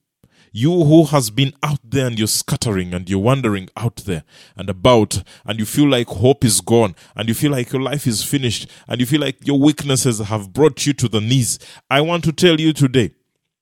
You 0.51 0.83
who 0.83 1.05
has 1.05 1.29
been 1.29 1.53
out 1.63 1.79
there 1.81 2.07
and 2.07 2.19
you're 2.19 2.27
scattering 2.27 2.93
and 2.93 3.09
you're 3.09 3.19
wandering 3.19 3.69
out 3.77 3.97
there 3.97 4.23
and 4.57 4.69
about 4.69 5.23
and 5.45 5.57
you 5.57 5.65
feel 5.65 5.87
like 5.87 6.07
hope 6.07 6.43
is 6.43 6.59
gone 6.59 6.93
and 7.15 7.29
you 7.29 7.33
feel 7.33 7.51
like 7.51 7.71
your 7.71 7.81
life 7.81 8.05
is 8.05 8.21
finished 8.23 8.69
and 8.87 8.99
you 8.99 9.05
feel 9.05 9.21
like 9.21 9.47
your 9.47 9.57
weaknesses 9.57 10.19
have 10.19 10.51
brought 10.51 10.85
you 10.85 10.91
to 10.93 11.07
the 11.07 11.21
knees. 11.21 11.57
I 11.89 12.01
want 12.01 12.25
to 12.25 12.33
tell 12.33 12.59
you 12.59 12.73
today 12.73 13.11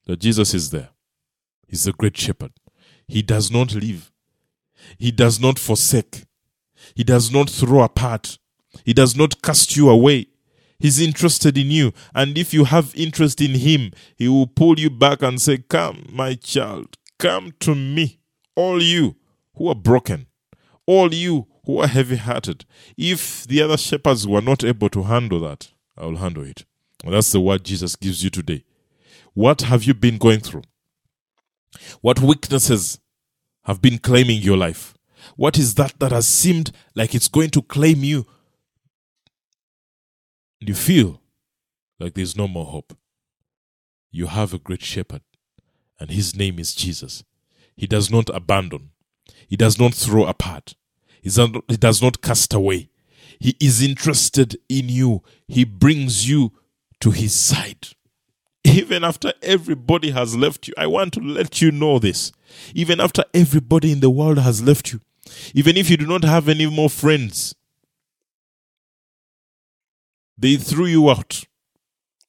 that 0.08 0.20
Jesus 0.20 0.56
is 0.56 0.72
there. 0.72 0.90
He's 1.68 1.84
the 1.84 1.94
great 1.94 2.18
shepherd. 2.18 2.54
He 3.08 3.22
does 3.22 3.52
not 3.52 3.76
leave. 3.76 4.12
He 4.98 5.12
does 5.12 5.40
not 5.40 5.60
forsake. 5.60 6.26
He 6.96 7.04
does 7.04 7.32
not 7.32 7.52
throw 7.52 7.84
apart. 7.84 8.40
He 8.84 8.94
does 8.94 9.16
not 9.16 9.44
cast 9.44 9.76
you 9.76 9.90
away. 9.90 10.28
He's 10.80 11.02
interested 11.02 11.58
in 11.58 11.72
you. 11.72 11.94
And 12.16 12.38
if 12.38 12.54
you 12.54 12.64
have 12.66 12.96
interest 12.96 13.42
in 13.42 13.56
Him, 13.56 13.92
He 14.16 14.28
will 14.28 14.48
pull 14.48 14.80
you 14.80 14.90
back 14.90 15.22
and 15.22 15.42
say, 15.42 15.58
Come, 15.58 16.08
my 16.12 16.36
child, 16.36 16.98
come 17.18 17.54
to 17.60 17.76
me. 17.76 18.20
All 18.56 18.82
you 18.82 19.16
who 19.56 19.68
are 19.68 19.76
broken, 19.76 20.28
all 20.86 21.14
you 21.14 21.48
who 21.66 21.80
are 21.80 21.88
heavy 21.88 22.16
hearted. 22.16 22.66
If 22.98 23.46
the 23.46 23.62
other 23.62 23.78
shepherds 23.78 24.28
were 24.28 24.42
not 24.42 24.64
able 24.64 24.90
to 24.90 25.04
handle 25.04 25.40
that, 25.42 25.72
I 25.98 26.06
will 26.06 26.18
handle 26.18 26.44
it. 26.44 26.66
And 27.04 27.14
that's 27.14 27.32
the 27.32 27.40
word 27.40 27.64
Jesus 27.64 27.96
gives 27.96 28.24
you 28.24 28.30
today. 28.30 28.64
What 29.34 29.62
have 29.62 29.84
you 29.84 29.94
been 29.94 30.18
going 30.18 30.40
through? 30.40 30.64
What 32.02 32.20
weaknesses 32.20 33.00
have 33.64 33.82
been 33.82 34.00
claiming 34.00 34.42
your 34.42 34.58
life? 34.58 34.96
What 35.36 35.58
is 35.58 35.76
that 35.76 36.00
that 36.00 36.12
has 36.12 36.28
seemed 36.28 36.72
like 36.96 37.14
it's 37.14 37.28
going 37.28 37.52
to 37.52 37.62
claim 37.62 38.04
you 38.04 38.26
you 40.68 40.76
feel 40.76 41.22
like 42.00 42.14
there's 42.14 42.36
no 42.36 42.48
more 42.48 42.66
hope, 42.66 42.98
you 44.12 44.28
have 44.28 44.54
a 44.54 44.60
great 44.60 44.82
shepherd, 44.84 45.22
and 46.00 46.10
his 46.10 46.36
name 46.36 46.60
is 46.60 46.76
Jesus. 46.76 47.24
He 47.76 47.88
does 47.88 48.12
not 48.12 48.30
abandon, 48.30 48.92
he 49.48 49.56
does 49.56 49.80
not 49.80 49.94
throw 49.94 50.26
apart, 50.26 50.76
he 51.22 51.30
does 51.30 52.02
not 52.02 52.22
cast 52.22 52.54
away. 52.54 52.90
He 53.40 53.56
is 53.62 53.82
interested 53.82 54.58
in 54.68 54.90
you, 54.90 55.24
he 55.48 55.64
brings 55.64 56.28
you 56.30 56.52
to 57.00 57.12
his 57.12 57.34
side. 57.34 57.88
Even 58.66 59.06
after 59.06 59.32
everybody 59.42 60.12
has 60.12 60.36
left 60.36 60.68
you, 60.68 60.74
I 60.78 60.88
want 60.88 61.14
to 61.14 61.22
let 61.22 61.62
you 61.62 61.72
know 61.72 62.00
this. 62.00 62.34
Even 62.74 63.00
after 63.00 63.24
everybody 63.34 63.94
in 63.94 64.02
the 64.02 64.10
world 64.10 64.40
has 64.40 64.62
left 64.62 64.92
you, 64.92 65.00
even 65.54 65.78
if 65.78 65.90
you 65.90 65.96
do 65.96 66.06
not 66.06 66.26
have 66.26 66.50
any 66.50 66.70
more 66.70 66.90
friends, 66.90 67.56
they 70.40 70.56
threw 70.56 70.86
you 70.86 71.10
out. 71.10 71.44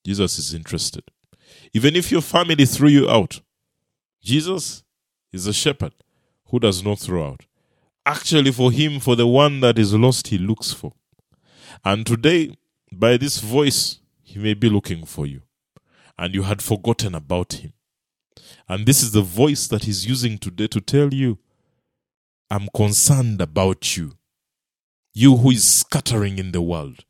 Jesus 0.05 0.39
is 0.39 0.53
interested. 0.53 1.05
Even 1.73 1.95
if 1.95 2.11
your 2.11 2.23
family 2.23 2.67
threw 2.67 2.89
you 2.89 3.09
out, 3.09 3.41
Jesus 4.21 4.83
is 5.33 5.47
a 5.47 5.53
shepherd 5.53 5.95
who 6.47 6.59
does 6.59 6.83
not 6.83 6.99
throw 6.99 7.25
out. 7.25 7.47
Actually, 8.05 8.51
for 8.51 8.73
him, 8.73 8.99
for 8.99 9.15
the 9.15 9.27
one 9.27 9.61
that 9.61 9.79
is 9.79 9.95
lost, 9.95 10.29
he 10.29 10.39
looks 10.39 10.73
for. 10.73 10.93
And 11.85 12.05
today, 12.05 12.57
by 12.91 13.17
this 13.17 13.39
voice, 13.39 14.01
he 14.23 14.41
may 14.41 14.55
be 14.55 14.69
looking 14.69 15.05
for 15.05 15.27
you. 15.27 15.43
And 16.19 16.35
you 16.35 16.43
had 16.43 16.63
forgotten 16.63 17.15
about 17.15 17.53
him. 17.55 17.75
And 18.69 18.87
this 18.87 19.03
is 19.03 19.13
the 19.13 19.23
voice 19.23 19.69
that 19.69 19.85
he's 19.85 20.07
using 20.07 20.39
today 20.39 20.67
to 20.69 20.81
tell 20.81 21.15
you, 21.15 21.39
I'm 22.51 22.69
concerned 22.75 23.41
about 23.41 23.97
you. 23.97 24.13
You 25.13 25.37
who 25.37 25.51
is 25.51 25.65
scattering 25.65 26.39
in 26.39 26.51
the 26.53 26.63
world 26.63 27.05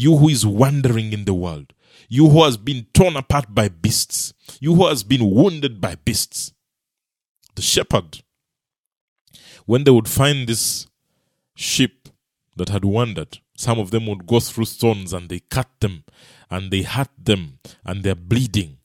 you 0.00 0.16
who 0.16 0.30
is 0.30 0.46
wandering 0.46 1.12
in 1.12 1.26
the 1.26 1.34
world, 1.34 1.74
you 2.08 2.30
who 2.30 2.42
has 2.42 2.56
been 2.56 2.86
torn 2.94 3.16
apart 3.16 3.54
by 3.54 3.68
beasts, 3.68 4.32
you 4.58 4.74
who 4.74 4.88
has 4.88 5.02
been 5.02 5.30
wounded 5.30 5.78
by 5.78 5.94
beasts. 5.94 6.54
The 7.54 7.60
shepherd, 7.60 8.22
when 9.66 9.84
they 9.84 9.90
would 9.90 10.08
find 10.08 10.48
this 10.48 10.86
sheep 11.54 12.08
that 12.56 12.70
had 12.70 12.82
wandered, 12.82 13.40
some 13.58 13.78
of 13.78 13.90
them 13.90 14.06
would 14.06 14.26
go 14.26 14.40
through 14.40 14.64
thorns 14.64 15.12
and 15.12 15.28
they 15.28 15.40
cut 15.50 15.68
them 15.80 16.04
and 16.50 16.70
they 16.70 16.80
hurt 16.80 17.10
them 17.22 17.58
and 17.84 18.02
they're 18.02 18.14
bleeding. 18.14 18.78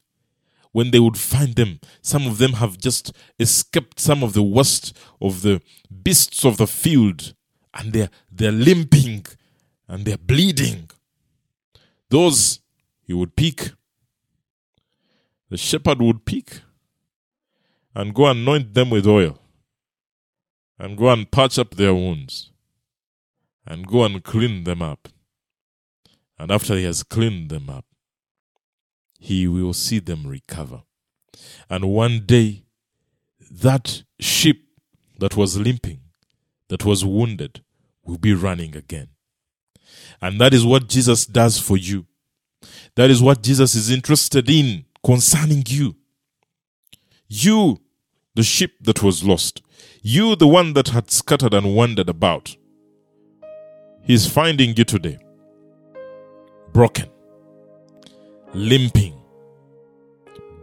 When 0.73 0.91
they 0.91 0.99
would 0.99 1.17
find 1.17 1.55
them, 1.55 1.79
some 2.01 2.27
of 2.27 2.39
them 2.39 2.53
have 2.53 2.77
just 2.77 3.13
escaped 3.39 4.01
some 4.01 4.21
of 4.21 4.33
the 4.33 4.43
worst 4.43 4.93
of 5.21 5.43
the 5.43 5.61
beasts 6.03 6.43
of 6.43 6.57
the 6.57 6.67
field 6.67 7.33
and 7.73 7.93
they're, 7.93 8.09
they're 8.29 8.51
limping 8.51 9.25
and 9.87 10.03
they're 10.03 10.17
bleeding. 10.17 10.89
Those 12.09 12.59
he 13.01 13.13
would 13.13 13.35
pick. 13.35 13.71
The 15.49 15.57
shepherd 15.57 16.01
would 16.01 16.25
pick 16.25 16.61
and 17.93 18.13
go 18.13 18.25
anoint 18.27 18.73
them 18.73 18.89
with 18.89 19.07
oil 19.07 19.39
and 20.77 20.97
go 20.97 21.09
and 21.09 21.29
patch 21.29 21.57
up 21.57 21.75
their 21.75 21.93
wounds 21.93 22.51
and 23.65 23.87
go 23.87 24.03
and 24.03 24.23
clean 24.23 24.63
them 24.63 24.81
up. 24.81 25.07
And 26.37 26.51
after 26.51 26.75
he 26.75 26.83
has 26.83 27.03
cleaned 27.03 27.49
them 27.49 27.69
up, 27.69 27.85
he 29.19 29.47
will 29.47 29.73
see 29.73 29.99
them 29.99 30.27
recover. 30.27 30.83
And 31.69 31.85
one 31.85 32.25
day, 32.25 32.63
that 33.49 34.03
sheep 34.19 34.67
that 35.19 35.37
was 35.37 35.57
limping, 35.57 36.01
that 36.67 36.83
was 36.83 37.05
wounded, 37.05 37.63
will 38.03 38.17
be 38.17 38.33
running 38.33 38.75
again. 38.75 39.09
And 40.21 40.39
that 40.39 40.53
is 40.53 40.65
what 40.65 40.87
Jesus 40.87 41.25
does 41.25 41.59
for 41.59 41.77
you. 41.77 42.05
That 42.95 43.09
is 43.09 43.21
what 43.21 43.43
Jesus 43.43 43.75
is 43.75 43.91
interested 43.91 44.49
in 44.49 44.85
concerning 45.03 45.63
you. 45.67 45.95
You, 47.27 47.81
the 48.35 48.43
sheep 48.43 48.75
that 48.81 49.03
was 49.03 49.23
lost. 49.23 49.61
You, 50.01 50.35
the 50.35 50.47
one 50.47 50.73
that 50.73 50.89
had 50.89 51.11
scattered 51.11 51.53
and 51.53 51.75
wandered 51.75 52.09
about. 52.09 52.55
He's 54.03 54.27
finding 54.27 54.75
you 54.77 54.83
today. 54.83 55.17
Broken, 56.71 57.09
limping, 58.53 59.15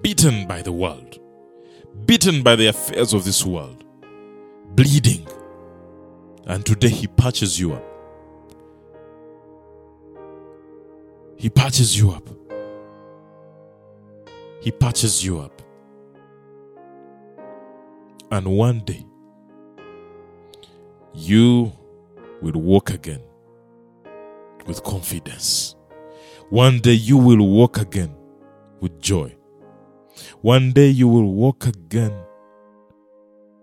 beaten 0.03 0.47
by 0.47 0.63
the 0.63 0.73
world, 0.73 1.19
beaten 2.07 2.43
by 2.43 2.57
the 2.57 2.67
affairs 2.67 3.13
of 3.13 3.25
this 3.25 3.45
world, 3.45 3.85
bleeding. 4.75 5.27
And 6.47 6.65
today 6.65 6.89
he 6.89 7.07
patches 7.07 7.59
you 7.59 7.73
up. 7.73 7.92
He 11.43 11.51
patches 11.51 11.99
you 11.99 12.13
up. 12.13 12.23
He 14.61 14.71
patches 14.71 15.25
you 15.25 15.41
up. 15.41 15.61
And 18.31 18.47
one 18.47 18.79
day, 18.85 19.05
you 21.13 21.73
will 22.43 22.61
walk 22.63 22.91
again 22.91 23.21
with 24.67 24.85
confidence. 24.85 25.75
One 26.51 26.79
day, 26.79 26.93
you 26.93 27.19
will 27.19 27.45
walk 27.49 27.79
again 27.79 28.15
with 28.79 29.01
joy. 29.01 29.35
One 30.43 30.71
day, 30.71 30.91
you 30.91 31.09
will 31.09 31.33
walk 31.33 31.67
again 31.67 32.15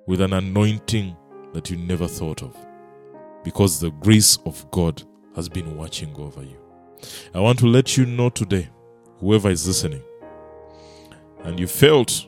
with 0.05 0.19
an 0.19 0.33
anointing 0.33 1.15
that 1.53 1.69
you 1.69 1.77
never 1.77 2.09
thought 2.09 2.43
of 2.43 2.57
because 3.45 3.79
the 3.79 3.91
grace 3.91 4.37
of 4.45 4.69
God 4.69 5.01
has 5.33 5.47
been 5.47 5.77
watching 5.77 6.13
over 6.17 6.43
you. 6.43 6.68
I 7.33 7.39
want 7.39 7.59
to 7.59 7.67
let 7.67 7.97
you 7.97 8.05
know 8.05 8.29
today, 8.29 8.69
whoever 9.19 9.49
is 9.49 9.67
listening, 9.67 10.03
and 11.43 11.59
you 11.59 11.67
felt 11.67 12.27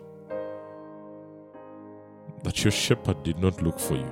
that 2.44 2.64
your 2.64 2.72
shepherd 2.72 3.22
did 3.24 3.38
not 3.40 3.62
look 3.62 3.80
for 3.80 3.96
you. 3.96 4.12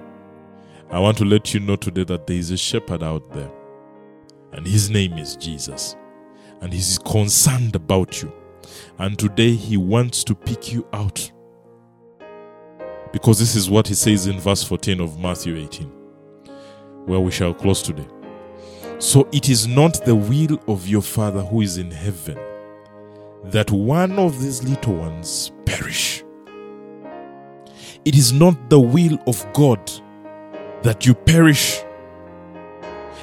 I 0.91 0.99
want 0.99 1.17
to 1.19 1.25
let 1.25 1.53
you 1.53 1.59
know 1.59 1.75
today 1.75 2.03
that 2.05 2.27
there 2.27 2.37
is 2.37 2.51
a 2.51 2.57
shepherd 2.57 3.03
out 3.03 3.31
there, 3.33 3.51
and 4.51 4.65
his 4.67 4.89
name 4.89 5.13
is 5.13 5.35
Jesus, 5.35 5.95
and 6.61 6.73
he's 6.73 6.97
concerned 6.99 7.75
about 7.75 8.21
you. 8.21 8.31
And 8.97 9.17
today 9.17 9.55
he 9.55 9.77
wants 9.77 10.23
to 10.25 10.35
pick 10.35 10.71
you 10.71 10.85
out. 10.93 11.31
Because 13.11 13.39
this 13.39 13.55
is 13.55 13.69
what 13.69 13.87
he 13.87 13.95
says 13.95 14.27
in 14.27 14.39
verse 14.39 14.63
14 14.63 14.99
of 14.99 15.19
Matthew 15.19 15.55
18, 15.55 15.87
where 17.05 17.19
we 17.19 17.31
shall 17.31 17.53
close 17.53 17.81
today. 17.81 18.07
So 18.99 19.29
it 19.31 19.47
is 19.47 19.65
not 19.65 20.03
the 20.03 20.13
will 20.13 20.59
of 20.67 20.85
your 20.85 21.01
Father 21.01 21.41
who 21.41 21.61
is 21.61 21.77
in 21.77 21.89
heaven 21.89 22.37
that 23.45 23.71
one 23.71 24.19
of 24.19 24.41
these 24.41 24.61
little 24.61 24.95
ones 24.95 25.53
perish. 25.65 26.21
It 28.03 28.15
is 28.15 28.33
not 28.33 28.69
the 28.69 28.79
will 28.79 29.17
of 29.25 29.45
God 29.53 29.79
that 30.83 31.05
you 31.05 31.13
perish. 31.13 31.81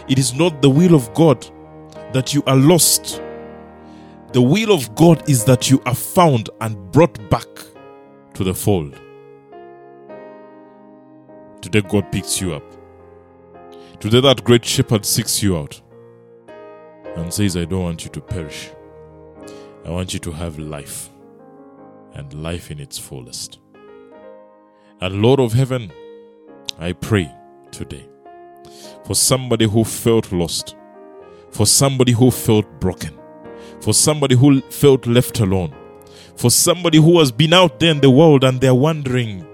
It 0.09 0.19
is 0.19 0.33
not 0.33 0.63
the 0.63 0.71
will 0.71 0.95
of 0.95 1.13
God 1.13 1.47
that 2.15 2.33
you 2.33 2.43
are 2.47 2.57
lost. 2.57 3.21
The 4.33 4.41
will 4.41 4.73
of 4.73 4.95
God 4.95 5.29
is 5.29 5.45
that 5.45 5.71
you 5.71 5.83
are 5.85 5.95
found 5.95 6.49
and 6.63 6.91
brought 6.91 7.19
back 7.29 7.49
to 8.33 8.45
the 8.45 8.55
fold. 8.55 8.99
Today, 11.61 11.83
God 11.83 12.11
picks 12.11 12.41
you 12.41 12.55
up. 12.55 12.66
Today, 13.99 14.21
that 14.21 14.45
great 14.45 14.65
shepherd 14.65 15.07
seeks 15.07 15.43
you 15.43 15.57
out 15.57 15.81
and 17.17 17.33
says, 17.33 17.57
I 17.57 17.65
don't 17.65 17.83
want 17.83 18.05
you 18.05 18.11
to 18.11 18.21
perish. 18.21 18.71
I 19.87 19.91
want 19.91 20.13
you 20.13 20.21
to 20.21 20.33
have 20.33 20.59
life 20.59 21.09
and 22.13 22.33
life 22.35 22.71
in 22.71 22.79
its 22.79 22.99
fullest. 22.99 23.59
And 25.01 25.23
Lord 25.23 25.41
of 25.41 25.55
heaven, 25.55 25.91
I 26.79 26.93
pray 26.93 27.33
today 27.71 28.07
for 29.07 29.15
somebody 29.15 29.67
who 29.67 29.83
felt 29.83 30.31
lost, 30.31 30.77
for 31.51 31.67
somebody 31.67 32.13
who 32.13 32.31
felt 32.31 32.67
broken, 32.79 33.19
for 33.81 33.95
somebody 33.95 34.37
who 34.37 34.61
felt 34.61 35.07
left 35.07 35.41
alone, 35.41 35.75
for 36.37 36.51
somebody 36.51 36.99
who 36.99 37.19
has 37.19 37.33
been 37.33 37.55
out 37.55 37.81
there 37.81 37.93
in 37.93 38.03
the 38.03 38.11
world 38.11 38.45
and 38.45 38.61
they're 38.61 38.75
wondering, 38.75 39.47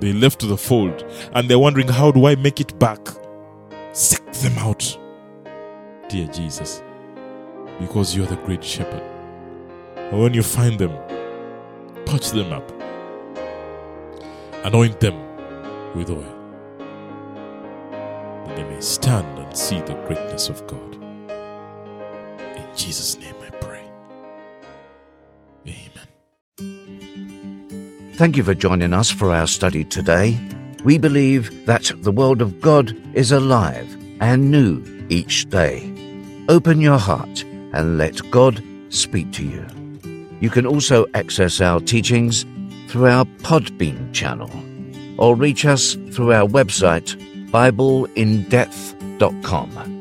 they 0.00 0.12
left 0.12 0.46
the 0.46 0.56
fold 0.58 1.02
and 1.32 1.48
they're 1.48 1.58
wondering, 1.58 1.88
how 1.88 2.10
do 2.10 2.26
I 2.26 2.34
make 2.34 2.60
it 2.60 2.78
back? 2.78 3.00
Seek 3.98 4.30
them 4.30 4.56
out, 4.58 4.96
dear 6.08 6.28
Jesus, 6.28 6.84
because 7.80 8.14
you're 8.14 8.26
the 8.26 8.36
great 8.36 8.62
shepherd. 8.62 9.02
And 9.96 10.22
when 10.22 10.34
you 10.34 10.44
find 10.44 10.78
them, 10.78 10.96
touch 12.04 12.30
them 12.30 12.52
up, 12.52 12.70
anoint 14.64 15.00
them 15.00 15.16
with 15.96 16.10
oil, 16.10 16.32
that 18.46 18.54
they 18.54 18.62
may 18.62 18.80
stand 18.80 19.36
and 19.36 19.56
see 19.56 19.80
the 19.80 19.94
greatness 20.06 20.48
of 20.48 20.64
God. 20.68 20.94
In 22.54 22.66
Jesus' 22.76 23.18
name 23.18 23.34
I 23.42 23.50
pray. 23.50 23.82
Amen. 25.66 26.06
Thank 28.14 28.36
you 28.36 28.44
for 28.44 28.54
joining 28.54 28.92
us 28.92 29.10
for 29.10 29.34
our 29.34 29.48
study 29.48 29.84
today. 29.84 30.38
We 30.84 30.98
believe 30.98 31.66
that 31.66 31.90
the 32.02 32.12
Word 32.12 32.40
of 32.40 32.60
God 32.60 32.96
is 33.14 33.32
alive 33.32 33.96
and 34.20 34.48
new 34.50 34.82
each 35.08 35.48
day. 35.50 35.92
Open 36.48 36.80
your 36.80 36.98
heart 36.98 37.44
and 37.72 37.98
let 37.98 38.30
God 38.30 38.62
speak 38.88 39.32
to 39.32 39.44
you. 39.44 39.66
You 40.40 40.50
can 40.50 40.66
also 40.66 41.06
access 41.14 41.60
our 41.60 41.80
teachings 41.80 42.46
through 42.88 43.08
our 43.08 43.24
Podbean 43.42 44.14
channel 44.14 44.52
or 45.18 45.34
reach 45.34 45.66
us 45.66 45.94
through 46.12 46.32
our 46.32 46.46
website, 46.46 47.16
BibleInDepth.com. 47.50 49.97